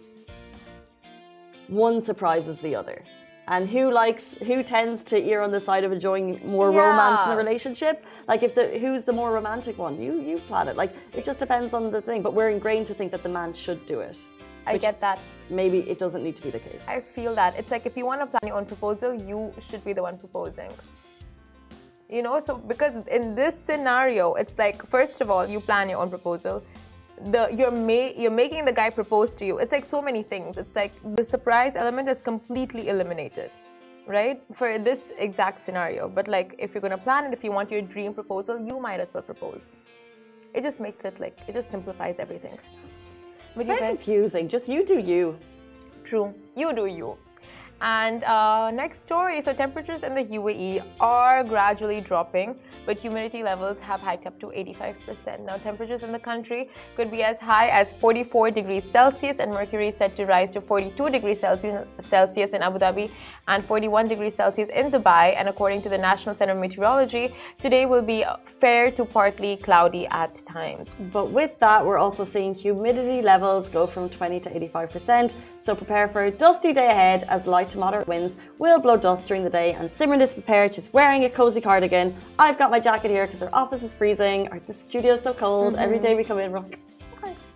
one 1.68 2.00
surprises 2.00 2.58
the 2.58 2.74
other. 2.74 3.02
And 3.48 3.68
who 3.68 3.90
likes 3.92 4.34
who 4.34 4.62
tends 4.62 5.02
to 5.04 5.20
err 5.30 5.42
on 5.42 5.50
the 5.50 5.60
side 5.60 5.82
of 5.82 5.90
enjoying 5.90 6.40
more 6.44 6.72
yeah. 6.72 6.78
romance 6.86 7.20
in 7.24 7.30
the 7.30 7.36
relationship? 7.36 8.04
Like 8.28 8.44
if 8.44 8.54
the 8.54 8.78
who's 8.78 9.02
the 9.02 9.12
more 9.12 9.32
romantic 9.32 9.76
one? 9.76 10.00
You 10.00 10.12
you 10.20 10.38
plan 10.38 10.68
it. 10.68 10.76
Like 10.76 10.94
it 11.12 11.24
just 11.24 11.40
depends 11.40 11.74
on 11.74 11.90
the 11.90 12.00
thing. 12.00 12.22
But 12.22 12.34
we're 12.34 12.50
ingrained 12.50 12.86
to 12.86 12.94
think 12.94 13.10
that 13.10 13.24
the 13.24 13.28
man 13.28 13.52
should 13.52 13.84
do 13.86 13.98
it. 14.00 14.18
I 14.70 14.74
which 14.74 14.82
get 14.82 15.00
that. 15.00 15.18
Maybe 15.60 15.78
it 15.92 15.98
doesn't 15.98 16.22
need 16.22 16.36
to 16.36 16.42
be 16.42 16.50
the 16.50 16.60
case. 16.60 16.84
I 16.88 17.00
feel 17.00 17.34
that. 17.34 17.58
It's 17.58 17.70
like 17.70 17.84
if 17.86 17.96
you 17.96 18.06
want 18.06 18.20
to 18.20 18.26
plan 18.26 18.46
your 18.46 18.56
own 18.56 18.66
proposal, 18.66 19.14
you 19.30 19.52
should 19.58 19.84
be 19.84 19.92
the 19.92 20.02
one 20.02 20.16
proposing. 20.18 20.70
You 22.08 22.22
know, 22.22 22.40
so 22.40 22.56
because 22.56 22.94
in 23.06 23.34
this 23.34 23.54
scenario, 23.66 24.34
it's 24.34 24.58
like 24.58 24.84
first 24.86 25.20
of 25.20 25.30
all, 25.30 25.46
you 25.46 25.60
plan 25.60 25.88
your 25.88 26.00
own 26.02 26.10
proposal. 26.10 26.62
The 27.32 27.48
you're 27.58 27.76
ma- 27.90 28.14
you're 28.22 28.38
making 28.44 28.64
the 28.64 28.72
guy 28.72 28.90
propose 28.90 29.36
to 29.36 29.44
you. 29.44 29.58
It's 29.58 29.72
like 29.72 29.84
so 29.84 30.00
many 30.00 30.22
things. 30.22 30.56
It's 30.56 30.74
like 30.74 30.92
the 31.16 31.24
surprise 31.24 31.76
element 31.76 32.08
is 32.08 32.20
completely 32.20 32.88
eliminated, 32.88 33.50
right? 34.06 34.40
For 34.54 34.78
this 34.78 35.12
exact 35.18 35.60
scenario. 35.60 36.08
But 36.08 36.26
like 36.28 36.54
if 36.58 36.74
you're 36.74 36.80
gonna 36.80 37.04
plan 37.08 37.26
it, 37.26 37.32
if 37.32 37.44
you 37.44 37.52
want 37.52 37.70
your 37.70 37.82
dream 37.82 38.14
proposal, 38.14 38.58
you 38.58 38.80
might 38.80 39.00
as 39.00 39.12
well 39.14 39.22
propose. 39.22 39.76
It 40.54 40.62
just 40.62 40.80
makes 40.80 41.04
it 41.04 41.20
like 41.20 41.38
it 41.46 41.52
just 41.52 41.70
simplifies 41.70 42.18
everything. 42.18 42.58
But 43.54 43.66
you 43.66 43.74
Very 43.74 43.80
guys, 43.80 43.96
confusing. 43.98 44.48
Just 44.48 44.68
you 44.68 44.84
do 44.84 44.98
you. 44.98 45.38
True. 46.04 46.34
You 46.56 46.72
do 46.72 46.86
you. 46.86 47.16
And 47.80 48.24
uh, 48.24 48.70
next 48.70 49.02
story 49.02 49.40
so, 49.40 49.52
temperatures 49.52 50.02
in 50.02 50.14
the 50.14 50.22
UAE 50.22 50.84
are 51.00 51.42
gradually 51.42 52.00
dropping, 52.00 52.56
but 52.84 52.98
humidity 52.98 53.42
levels 53.42 53.80
have 53.80 54.00
hiked 54.00 54.26
up 54.26 54.38
to 54.40 54.48
85%. 54.48 55.46
Now, 55.46 55.56
temperatures 55.56 56.02
in 56.02 56.12
the 56.12 56.18
country 56.18 56.68
could 56.94 57.10
be 57.10 57.22
as 57.22 57.38
high 57.38 57.68
as 57.68 57.92
44 57.94 58.50
degrees 58.50 58.84
Celsius, 58.84 59.38
and 59.38 59.52
mercury 59.52 59.88
is 59.88 59.96
set 59.96 60.14
to 60.16 60.26
rise 60.26 60.52
to 60.52 60.60
42 60.60 61.10
degrees 61.10 61.40
Celsius 61.40 62.52
in 62.52 62.62
Abu 62.62 62.78
Dhabi 62.78 63.10
and 63.48 63.64
41 63.64 64.08
degrees 64.08 64.34
Celsius 64.34 64.68
in 64.68 64.90
Dubai. 64.90 65.34
And 65.36 65.48
according 65.48 65.82
to 65.82 65.88
the 65.88 65.98
National 65.98 66.34
Center 66.34 66.52
of 66.52 66.60
Meteorology, 66.60 67.34
today 67.58 67.86
will 67.86 68.02
be 68.02 68.24
fair 68.44 68.90
to 68.92 69.04
partly 69.04 69.56
cloudy 69.56 70.06
at 70.08 70.34
times. 70.44 71.08
But 71.12 71.30
with 71.30 71.58
that, 71.60 71.84
we're 71.84 71.98
also 71.98 72.24
seeing 72.24 72.54
humidity 72.54 73.22
levels 73.22 73.68
go 73.68 73.86
from 73.86 74.08
20 74.10 74.40
to 74.40 74.50
85%. 74.50 75.34
So 75.58 75.74
prepare 75.74 76.08
for 76.08 76.24
a 76.24 76.30
dusty 76.30 76.72
day 76.72 76.88
ahead 76.88 77.24
as 77.24 77.46
light 77.46 77.69
to 77.70 77.78
moderate 77.78 78.06
winds 78.06 78.36
will 78.58 78.78
blow 78.78 78.96
dust 78.96 79.26
during 79.28 79.42
the 79.42 79.50
day. 79.50 79.72
And 79.72 79.88
Simran 79.88 80.20
is 80.20 80.34
prepared. 80.34 80.74
She's 80.74 80.92
wearing 80.92 81.24
a 81.24 81.30
cozy 81.30 81.60
cardigan. 81.60 82.14
I've 82.38 82.58
got 82.58 82.70
my 82.70 82.80
jacket 82.80 83.10
here 83.10 83.26
because 83.26 83.42
our 83.42 83.50
office 83.52 83.82
is 83.82 83.94
freezing. 83.94 84.48
Our, 84.48 84.60
the 84.60 84.74
studio 84.74 85.14
is 85.14 85.22
so 85.22 85.32
cold. 85.32 85.76
Every 85.76 85.96
mm-hmm. 85.96 86.06
day 86.06 86.14
we 86.14 86.24
come 86.24 86.38
in, 86.38 86.52
we're 86.52 86.60
like, 86.60 86.78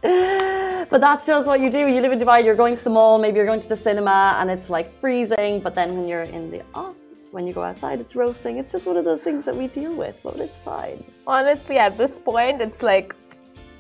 but 0.90 1.00
that's 1.00 1.24
just 1.24 1.46
what 1.48 1.60
you 1.60 1.70
do. 1.70 1.88
You 1.88 2.02
live 2.02 2.12
in 2.12 2.18
Dubai, 2.18 2.44
you're 2.44 2.54
going 2.54 2.76
to 2.76 2.84
the 2.84 2.90
mall, 2.90 3.18
maybe 3.18 3.36
you're 3.36 3.46
going 3.46 3.60
to 3.60 3.68
the 3.68 3.76
cinema, 3.76 4.36
and 4.38 4.50
it's 4.50 4.68
like 4.68 4.98
freezing. 5.00 5.60
But 5.60 5.74
then 5.74 5.96
when 5.96 6.06
you're 6.06 6.24
in 6.24 6.50
the 6.50 6.62
office, 6.74 7.32
when 7.32 7.46
you 7.46 7.54
go 7.54 7.62
outside, 7.62 8.00
it's 8.00 8.14
roasting. 8.14 8.58
It's 8.58 8.72
just 8.72 8.84
one 8.86 8.98
of 8.98 9.06
those 9.06 9.22
things 9.22 9.46
that 9.46 9.56
we 9.56 9.66
deal 9.66 9.94
with, 9.94 10.20
but 10.22 10.36
it's 10.36 10.56
fine. 10.58 11.02
Honestly, 11.26 11.78
at 11.78 11.96
this 11.96 12.18
point, 12.18 12.60
it's 12.60 12.82
like 12.82 13.16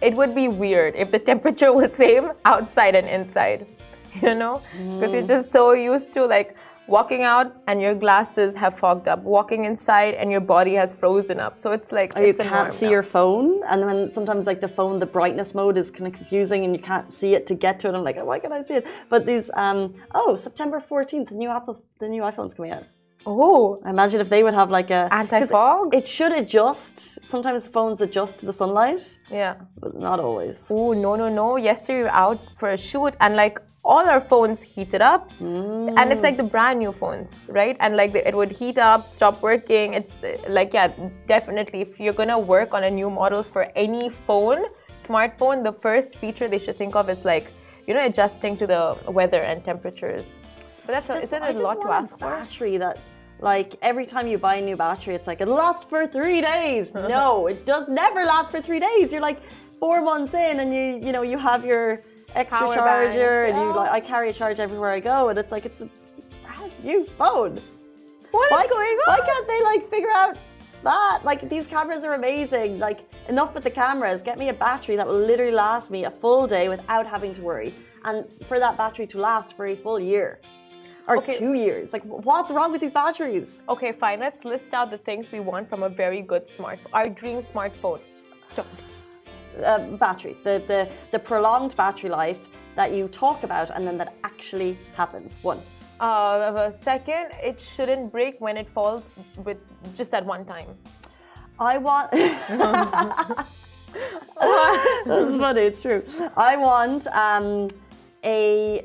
it 0.00 0.14
would 0.14 0.34
be 0.34 0.48
weird 0.48 0.94
if 0.96 1.10
the 1.10 1.18
temperature 1.18 1.72
was 1.78 1.94
same 1.94 2.32
outside 2.46 2.94
and 2.94 3.06
inside. 3.06 3.66
You 4.22 4.34
know, 4.34 4.62
because 4.98 5.12
you're 5.12 5.26
just 5.26 5.50
so 5.50 5.72
used 5.72 6.12
to 6.14 6.24
like 6.24 6.56
walking 6.86 7.22
out 7.22 7.56
and 7.66 7.80
your 7.80 7.94
glasses 7.94 8.54
have 8.54 8.78
fogged 8.78 9.08
up, 9.08 9.22
walking 9.22 9.64
inside 9.64 10.14
and 10.14 10.30
your 10.30 10.40
body 10.40 10.74
has 10.74 10.94
frozen 10.94 11.40
up. 11.40 11.58
So 11.58 11.72
it's 11.72 11.92
like 11.92 12.16
Or 12.16 12.24
you 12.24 12.34
can't 12.34 12.72
see 12.72 12.86
now. 12.86 12.92
your 12.92 13.02
phone, 13.02 13.62
and 13.64 13.82
then 13.82 14.10
sometimes 14.10 14.46
like 14.46 14.60
the 14.60 14.68
phone, 14.68 14.98
the 14.98 15.06
brightness 15.06 15.54
mode 15.54 15.76
is 15.76 15.90
kind 15.90 16.06
of 16.06 16.12
confusing, 16.12 16.64
and 16.64 16.74
you 16.74 16.82
can't 16.82 17.12
see 17.12 17.34
it 17.34 17.46
to 17.46 17.54
get 17.54 17.78
to 17.80 17.88
it. 17.88 17.94
I'm 17.94 18.04
like, 18.04 18.16
oh, 18.18 18.24
why 18.24 18.38
can't 18.38 18.52
I 18.52 18.62
see 18.62 18.74
it? 18.74 18.86
But 19.08 19.26
these, 19.26 19.50
um, 19.54 19.94
oh, 20.14 20.36
September 20.36 20.80
14th, 20.80 21.28
the 21.28 21.34
new 21.34 21.50
Apple, 21.50 21.82
the 21.98 22.08
new 22.08 22.22
iPhone's 22.22 22.54
coming 22.54 22.72
out. 22.72 22.84
Oh, 23.26 23.80
I 23.84 23.90
imagine 23.90 24.20
if 24.20 24.28
they 24.28 24.42
would 24.42 24.52
have 24.52 24.70
like 24.70 24.90
a 24.90 25.08
Anti-fog? 25.10 25.94
It 25.94 26.06
should 26.06 26.32
adjust. 26.32 27.24
Sometimes 27.24 27.66
phones 27.66 28.02
adjust 28.02 28.38
to 28.40 28.46
the 28.46 28.52
sunlight, 28.52 29.18
yeah. 29.30 29.54
but 29.80 29.98
not 29.98 30.20
always. 30.20 30.66
Oh 30.70 30.92
no 30.92 31.16
no 31.16 31.30
no! 31.30 31.56
Yesterday 31.56 32.00
we 32.00 32.04
were 32.04 32.10
out 32.10 32.38
for 32.58 32.70
a 32.70 32.76
shoot 32.76 33.14
and 33.20 33.34
like 33.34 33.58
all 33.84 34.08
our 34.08 34.20
phones 34.20 34.62
heated 34.62 35.02
up, 35.02 35.30
mm. 35.34 35.92
and 35.98 36.12
it's 36.12 36.22
like 36.22 36.36
the 36.36 36.42
brand 36.42 36.78
new 36.78 36.92
phones, 36.92 37.38
right? 37.48 37.76
And 37.80 37.96
like 37.96 38.14
it 38.14 38.34
would 38.34 38.50
heat 38.50 38.78
up, 38.78 39.06
stop 39.06 39.42
working. 39.42 39.94
It's 39.94 40.22
like 40.48 40.72
yeah, 40.72 40.92
definitely. 41.26 41.82
If 41.82 42.00
you're 42.00 42.14
gonna 42.14 42.38
work 42.38 42.72
on 42.72 42.84
a 42.84 42.90
new 42.90 43.10
model 43.10 43.42
for 43.42 43.70
any 43.76 44.08
phone, 44.08 44.64
smartphone, 44.96 45.62
the 45.62 45.72
first 45.72 46.18
feature 46.18 46.48
they 46.48 46.58
should 46.58 46.76
think 46.76 46.96
of 46.96 47.10
is 47.10 47.24
like 47.24 47.52
you 47.86 47.94
know 47.94 48.04
adjusting 48.04 48.56
to 48.56 48.66
the 48.66 48.98
weather 49.08 49.40
and 49.40 49.62
temperatures. 49.64 50.40
But 50.86 51.06
that's 51.06 51.10
a, 51.10 51.22
isn't 51.22 51.42
a 51.42 51.52
just 51.52 51.62
lot 51.62 51.80
to 51.82 51.88
ask 51.88 52.14
a 52.14 52.18
for? 52.18 52.26
battery 52.26 52.76
that, 52.76 53.00
like, 53.40 53.76
every 53.82 54.06
time 54.06 54.26
you 54.26 54.38
buy 54.38 54.56
a 54.56 54.62
new 54.62 54.76
battery, 54.76 55.14
it's 55.14 55.26
like 55.26 55.40
it 55.40 55.48
lasts 55.48 55.84
for 55.84 56.06
three 56.06 56.40
days. 56.40 56.92
no, 56.94 57.46
it 57.46 57.64
does 57.64 57.88
never 57.88 58.24
last 58.24 58.50
for 58.50 58.60
three 58.60 58.80
days. 58.80 59.12
You're 59.12 59.22
like 59.22 59.40
four 59.80 60.02
months 60.02 60.34
in, 60.34 60.60
and 60.60 60.74
you, 60.74 61.06
you 61.06 61.12
know, 61.12 61.22
you 61.22 61.38
have 61.38 61.64
your 61.64 62.02
extra 62.34 62.66
Power 62.66 62.74
charger, 62.74 63.44
banks, 63.46 63.58
and 63.58 63.68
you 63.68 63.74
like, 63.74 63.90
I 63.90 64.00
carry 64.00 64.28
a 64.30 64.32
charge 64.32 64.60
everywhere 64.60 64.92
I 64.92 65.00
go, 65.00 65.28
and 65.28 65.38
it's 65.38 65.52
like 65.52 65.64
it's 65.66 65.80
a, 65.80 65.88
it's 66.02 66.20
a 66.20 66.46
brand 66.46 66.72
new 66.82 67.04
phone. 67.04 67.60
What 68.30 68.50
is 68.52 68.56
Why, 68.58 68.66
going 68.66 68.96
on? 69.06 69.18
why 69.18 69.26
can't 69.26 69.46
they 69.46 69.62
like 69.62 69.88
figure 69.90 70.10
out 70.10 70.38
that? 70.82 71.20
Like 71.24 71.48
these 71.48 71.66
cameras 71.66 72.02
are 72.04 72.14
amazing. 72.14 72.78
Like 72.78 73.00
enough 73.28 73.54
with 73.54 73.64
the 73.64 73.70
cameras. 73.70 74.22
Get 74.22 74.38
me 74.38 74.48
a 74.48 74.54
battery 74.54 74.96
that 74.96 75.06
will 75.06 75.18
literally 75.18 75.52
last 75.52 75.90
me 75.90 76.04
a 76.04 76.10
full 76.10 76.46
day 76.46 76.68
without 76.68 77.06
having 77.06 77.32
to 77.34 77.42
worry, 77.42 77.72
and 78.04 78.26
for 78.48 78.58
that 78.58 78.76
battery 78.76 79.06
to 79.08 79.18
last 79.18 79.56
for 79.56 79.66
a 79.66 79.76
full 79.76 80.00
year 80.00 80.40
or 81.06 81.18
Okay. 81.18 81.38
two 81.38 81.54
years. 81.54 81.92
Like 81.92 82.02
what's 82.04 82.50
wrong 82.50 82.72
with 82.72 82.80
these 82.80 82.92
batteries? 82.92 83.60
Okay, 83.68 83.92
fine. 83.92 84.20
Let's 84.20 84.44
list 84.44 84.74
out 84.74 84.90
the 84.90 84.98
things 84.98 85.30
we 85.30 85.40
want 85.40 85.68
from 85.68 85.82
a 85.82 85.88
very 85.88 86.22
good 86.22 86.48
smartphone. 86.48 86.92
Our 86.92 87.08
dream 87.08 87.38
smartphone. 87.38 88.00
Stop. 88.32 88.66
Uh, 89.62 89.78
battery, 89.96 90.36
the, 90.42 90.62
the 90.66 90.88
the 91.12 91.18
prolonged 91.18 91.76
battery 91.76 92.10
life 92.10 92.48
that 92.74 92.92
you 92.92 93.08
talk 93.08 93.44
about, 93.44 93.70
and 93.70 93.86
then 93.86 93.96
that 93.98 94.14
actually 94.24 94.78
happens. 94.96 95.38
One. 95.42 95.60
Uh, 96.00 96.70
second, 96.70 97.30
it 97.42 97.60
shouldn't 97.60 98.10
break 98.10 98.40
when 98.40 98.56
it 98.56 98.68
falls 98.68 99.38
with 99.44 99.58
just 99.94 100.12
at 100.12 100.26
one 100.26 100.44
time. 100.44 100.76
I 101.58 101.78
want. 101.78 102.10
That's 105.06 105.36
funny. 105.36 105.60
It's 105.62 105.80
true. 105.80 106.02
I 106.36 106.56
want 106.56 107.06
um, 107.08 107.68
a. 108.24 108.84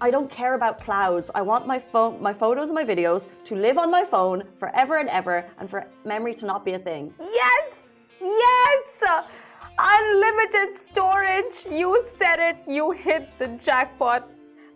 I 0.00 0.10
don't 0.10 0.30
care 0.30 0.54
about 0.54 0.80
clouds. 0.80 1.30
I 1.34 1.42
want 1.42 1.66
my 1.66 1.78
phone, 1.78 2.22
my 2.22 2.32
photos 2.32 2.68
and 2.68 2.74
my 2.74 2.84
videos 2.84 3.26
to 3.44 3.56
live 3.56 3.78
on 3.78 3.90
my 3.90 4.04
phone 4.04 4.44
forever 4.58 4.96
and 4.96 5.08
ever, 5.08 5.44
and 5.58 5.68
for 5.68 5.86
memory 6.04 6.34
to 6.34 6.46
not 6.46 6.64
be 6.64 6.72
a 6.74 6.78
thing. 6.78 7.12
Yes! 7.18 7.90
Yes! 8.20 8.93
Unlimited 9.86 10.76
storage. 10.76 11.66
You 11.70 12.04
said 12.16 12.38
it. 12.38 12.56
You 12.66 12.90
hit 12.90 13.28
the 13.38 13.48
jackpot. 13.48 14.30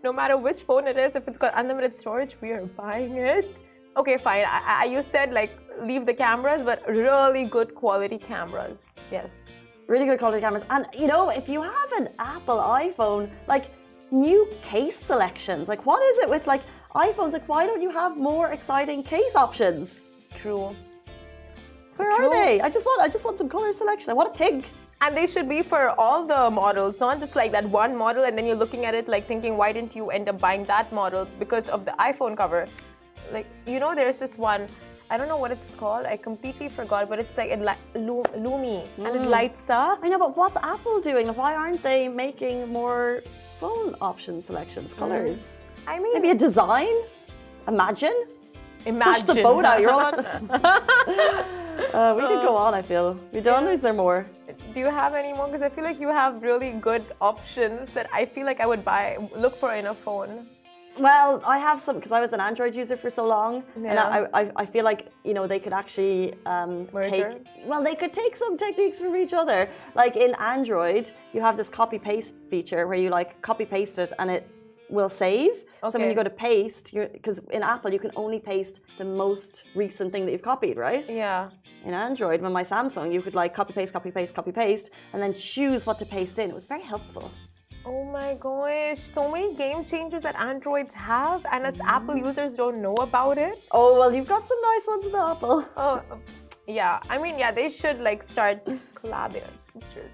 No 0.04 0.12
matter 0.12 0.36
which 0.36 0.62
phone 0.62 0.86
it 0.86 0.98
is, 0.98 1.16
if 1.16 1.26
it's 1.26 1.38
got 1.38 1.52
unlimited 1.56 1.94
storage, 1.94 2.36
we 2.40 2.50
are 2.50 2.66
buying 2.66 3.16
it. 3.16 3.60
Okay, 3.96 4.18
fine. 4.18 4.44
I, 4.46 4.82
I, 4.82 4.84
you 4.84 5.02
said 5.10 5.32
like 5.32 5.58
leave 5.80 6.06
the 6.06 6.14
cameras, 6.14 6.62
but 6.62 6.86
really 6.86 7.46
good 7.46 7.74
quality 7.74 8.18
cameras. 8.18 8.92
Yes. 9.10 9.46
Really 9.86 10.04
good 10.04 10.18
quality 10.18 10.42
cameras, 10.42 10.64
and 10.68 10.84
you 10.96 11.06
know, 11.06 11.30
if 11.30 11.48
you 11.48 11.62
have 11.62 11.92
an 11.96 12.10
Apple 12.18 12.58
iPhone, 12.58 13.30
like 13.46 13.70
new 14.10 14.46
case 14.62 14.96
selections, 14.96 15.66
like 15.66 15.86
what 15.86 16.02
is 16.04 16.18
it 16.18 16.28
with 16.28 16.46
like 16.46 16.62
iPhones? 16.94 17.32
Like, 17.32 17.48
why 17.48 17.66
don't 17.66 17.80
you 17.80 17.90
have 17.90 18.16
more 18.16 18.50
exciting 18.50 19.02
case 19.02 19.34
options? 19.34 20.02
True. 20.34 20.76
Where 21.96 22.16
True. 22.16 22.26
are 22.26 22.30
they? 22.30 22.60
I 22.60 22.68
just 22.70 22.86
want, 22.86 23.00
I 23.00 23.08
just 23.08 23.24
want 23.24 23.38
some 23.38 23.48
color 23.48 23.72
selection. 23.72 24.10
I 24.10 24.14
want 24.14 24.28
a 24.34 24.38
pink. 24.38 24.66
And 25.00 25.16
they 25.16 25.26
should 25.26 25.48
be 25.48 25.62
for 25.62 25.90
all 25.98 26.26
the 26.26 26.50
models, 26.50 26.98
not 26.98 27.20
just 27.20 27.36
like 27.36 27.52
that 27.52 27.64
one 27.66 27.96
model 27.96 28.24
and 28.24 28.36
then 28.36 28.46
you're 28.46 28.56
looking 28.56 28.84
at 28.84 28.94
it 28.94 29.06
like 29.06 29.28
thinking, 29.28 29.56
why 29.56 29.72
didn't 29.72 29.94
you 29.94 30.10
end 30.10 30.28
up 30.28 30.38
buying 30.40 30.64
that 30.64 30.92
model 30.92 31.26
because 31.38 31.68
of 31.68 31.84
the 31.84 31.92
iPhone 32.00 32.36
cover? 32.36 32.66
Like, 33.32 33.46
you 33.66 33.78
know, 33.78 33.94
there's 33.94 34.18
this 34.18 34.36
one, 34.36 34.66
I 35.10 35.16
don't 35.16 35.28
know 35.28 35.36
what 35.36 35.52
it's 35.52 35.74
called, 35.76 36.04
I 36.04 36.16
completely 36.16 36.68
forgot, 36.68 37.08
but 37.08 37.20
it's 37.20 37.38
like 37.38 37.50
it 37.50 37.60
li- 37.60 37.84
Lu- 37.94 38.24
Lumi 38.34 38.86
and 38.96 39.06
it 39.06 39.28
lights 39.28 39.70
up. 39.70 40.00
I 40.02 40.08
know, 40.08 40.18
but 40.18 40.36
what's 40.36 40.56
Apple 40.56 41.00
doing? 41.00 41.28
Why 41.28 41.54
aren't 41.54 41.82
they 41.82 42.08
making 42.08 42.68
more 42.72 43.20
phone 43.60 43.94
option 44.00 44.42
selections, 44.42 44.94
colors? 44.94 45.64
I 45.86 46.00
mean, 46.00 46.12
Maybe 46.14 46.30
a 46.30 46.34
design? 46.34 46.94
Imagine. 47.68 48.14
imagine. 48.84 49.26
Push 49.26 49.36
the 49.36 49.42
boat 49.42 49.64
out. 49.64 49.80
You're 49.80 49.90
all. 49.90 50.14
uh, 51.94 52.14
we 52.16 52.22
could 52.22 52.42
go 52.42 52.56
on. 52.56 52.74
I 52.74 52.82
feel 52.82 53.18
we 53.32 53.40
done. 53.40 53.66
Or 53.66 53.72
is 53.72 53.80
there 53.80 53.92
more? 53.94 54.26
Do 54.72 54.80
you 54.80 54.86
have 54.86 55.14
any 55.14 55.32
more? 55.32 55.46
Because 55.46 55.62
I 55.62 55.68
feel 55.68 55.84
like 55.84 55.98
you 55.98 56.08
have 56.08 56.42
really 56.42 56.72
good 56.72 57.04
options 57.20 57.92
that 57.92 58.08
I 58.12 58.26
feel 58.26 58.44
like 58.44 58.60
I 58.60 58.66
would 58.66 58.84
buy, 58.84 59.16
look 59.36 59.56
for 59.56 59.72
in 59.74 59.86
a 59.86 59.94
phone. 59.94 60.46
Well, 60.98 61.40
I 61.46 61.58
have 61.58 61.80
some 61.80 61.96
because 61.96 62.10
I 62.10 62.20
was 62.20 62.32
an 62.32 62.40
Android 62.40 62.74
user 62.74 62.96
for 62.96 63.08
so 63.08 63.24
long, 63.24 63.62
and 63.76 63.98
I, 63.98 64.26
I, 64.34 64.50
I 64.56 64.66
feel 64.66 64.84
like 64.84 65.06
you 65.24 65.32
know 65.32 65.46
they 65.46 65.60
could 65.60 65.72
actually 65.72 66.34
um, 66.44 66.88
take. 67.02 67.24
Well, 67.64 67.84
they 67.84 67.94
could 67.94 68.12
take 68.12 68.34
some 68.34 68.56
techniques 68.56 68.98
from 68.98 69.14
each 69.14 69.32
other. 69.32 69.68
Like 69.94 70.16
in 70.16 70.34
Android, 70.40 71.12
you 71.32 71.40
have 71.40 71.56
this 71.56 71.68
copy 71.68 72.00
paste 72.00 72.34
feature 72.50 72.88
where 72.88 72.98
you 72.98 73.10
like 73.10 73.40
copy 73.42 73.64
paste 73.64 73.98
it 74.00 74.12
and 74.18 74.28
it 74.28 74.50
will 74.90 75.08
save. 75.08 75.64
So 75.88 75.98
when 75.98 76.08
you 76.08 76.14
go 76.16 76.24
to 76.24 76.30
paste, 76.30 76.92
because 76.94 77.38
in 77.50 77.62
Apple 77.62 77.92
you 77.92 77.98
can 77.98 78.10
only 78.16 78.40
paste 78.40 78.80
the 78.98 79.04
most 79.04 79.64
recent 79.74 80.12
thing 80.12 80.24
that 80.26 80.32
you've 80.32 80.42
copied, 80.42 80.76
right? 80.76 81.04
Yeah. 81.08 81.50
In 81.84 81.94
Android, 81.94 82.40
with 82.42 82.52
my 82.52 82.64
Samsung, 82.64 83.12
you 83.14 83.22
could 83.22 83.34
like 83.34 83.54
copy 83.54 83.72
paste, 83.72 83.92
copy 83.92 84.10
paste, 84.10 84.34
copy 84.34 84.50
paste, 84.50 84.90
and 85.12 85.22
then 85.22 85.32
choose 85.34 85.86
what 85.86 85.98
to 86.00 86.06
paste 86.06 86.38
in. 86.40 86.50
It 86.50 86.54
was 86.54 86.66
very 86.66 86.82
helpful. 86.82 87.30
Oh 87.86 88.04
my 88.04 88.34
gosh, 88.34 88.98
so 88.98 89.30
many 89.30 89.54
game 89.54 89.84
changers 89.84 90.22
that 90.24 90.36
Androids 90.36 90.92
have, 90.94 91.46
and 91.52 91.64
us 91.64 91.78
Apple 91.80 92.16
Mm. 92.16 92.26
users 92.26 92.56
don't 92.56 92.78
know 92.82 92.94
about 92.96 93.38
it. 93.38 93.54
Oh, 93.70 93.98
well, 93.98 94.12
you've 94.12 94.28
got 94.28 94.44
some 94.46 94.60
nice 94.70 94.86
ones 94.88 95.06
in 95.06 95.12
the 95.12 95.24
Apple. 95.32 95.64
Oh, 95.76 96.02
yeah. 96.66 96.98
I 97.08 97.16
mean, 97.18 97.38
yeah, 97.38 97.52
they 97.52 97.70
should 97.70 98.00
like 98.00 98.22
start 98.22 98.64
collabing 98.94 99.44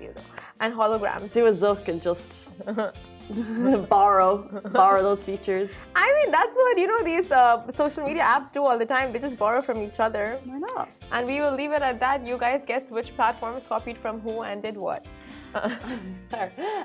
you 0.00 0.08
know, 0.08 0.22
and 0.60 0.74
holograms. 0.74 1.32
Do 1.32 1.46
a 1.46 1.52
Zuck 1.52 1.88
and 1.88 2.00
just 2.02 2.54
borrow, 3.88 4.38
borrow 4.72 5.02
those 5.02 5.22
features. 5.24 5.74
I 5.96 6.12
mean, 6.16 6.30
that's 6.30 6.54
what 6.54 6.76
you 6.78 6.86
know 6.86 6.98
these 7.02 7.30
uh, 7.30 7.68
social 7.70 8.04
media 8.04 8.22
apps 8.22 8.52
do 8.52 8.62
all 8.64 8.78
the 8.78 8.86
time. 8.86 9.12
They 9.12 9.18
just 9.18 9.38
borrow 9.38 9.62
from 9.62 9.80
each 9.82 9.98
other, 10.00 10.38
Why 10.44 10.58
not? 10.58 10.88
and 11.12 11.26
we 11.26 11.40
will 11.40 11.54
leave 11.54 11.72
it 11.72 11.82
at 11.82 11.98
that. 12.00 12.26
You 12.26 12.36
guys 12.38 12.62
guess 12.66 12.90
which 12.90 13.14
platforms 13.16 13.66
copied 13.66 13.98
from 13.98 14.20
who 14.20 14.42
and 14.42 14.62
did 14.62 14.76
what. 14.76 15.06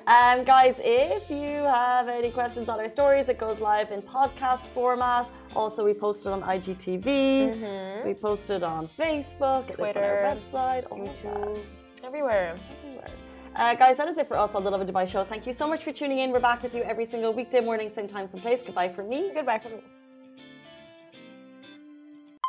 Um, 0.08 0.44
guys, 0.44 0.80
if 0.84 1.30
you 1.30 1.64
have 1.64 2.08
any 2.08 2.30
questions 2.30 2.70
on 2.70 2.80
our 2.80 2.88
stories, 2.90 3.28
it 3.28 3.40
goes 3.40 3.60
live 3.60 3.90
in 3.92 4.00
podcast 4.02 4.68
format. 4.70 5.32
Also, 5.56 5.84
we 5.84 5.94
post 5.94 6.26
it 6.28 6.32
on 6.32 6.42
IGTV. 6.44 8.06
We 8.06 8.14
post 8.14 8.50
it 8.52 8.62
on 8.64 8.86
Facebook. 8.86 9.70
It 9.72 9.80
lives 9.80 9.98
on 9.98 10.04
our 10.04 10.30
Twitter, 10.30 10.30
website. 10.32 10.84
all. 10.92 11.00
YouTube, 11.00 11.60
everywhere. 12.04 12.56
Everywhere. 12.84 13.08
Uh, 13.56 13.76
guys, 13.76 13.98
that 13.98 14.08
is 14.08 14.18
it 14.18 14.28
for 14.28 14.38
us 14.38 14.56
on 14.56 14.64
the 14.64 14.72
Lovin 14.72 14.88
Dubai 14.88 15.08
show. 15.08 15.24
Thank 15.24 15.46
you 15.46 15.54
so 15.54 15.68
much 15.68 15.84
for 15.84 15.92
tuning 15.92 16.20
in. 16.20 16.32
We're 16.32 16.40
back 16.40 16.64
with 16.64 16.74
you 16.74 16.84
every 16.84 17.06
single 17.06 17.34
weekday 17.34 17.62
morning, 17.62 17.90
same 17.90 18.08
time, 18.08 18.28
same 18.28 18.42
place. 18.42 18.62
Goodbye 18.62 18.90
from 18.90 19.10
me. 19.10 19.32
Goodbye 19.34 19.60
from 19.60 19.74
me. 19.74 19.84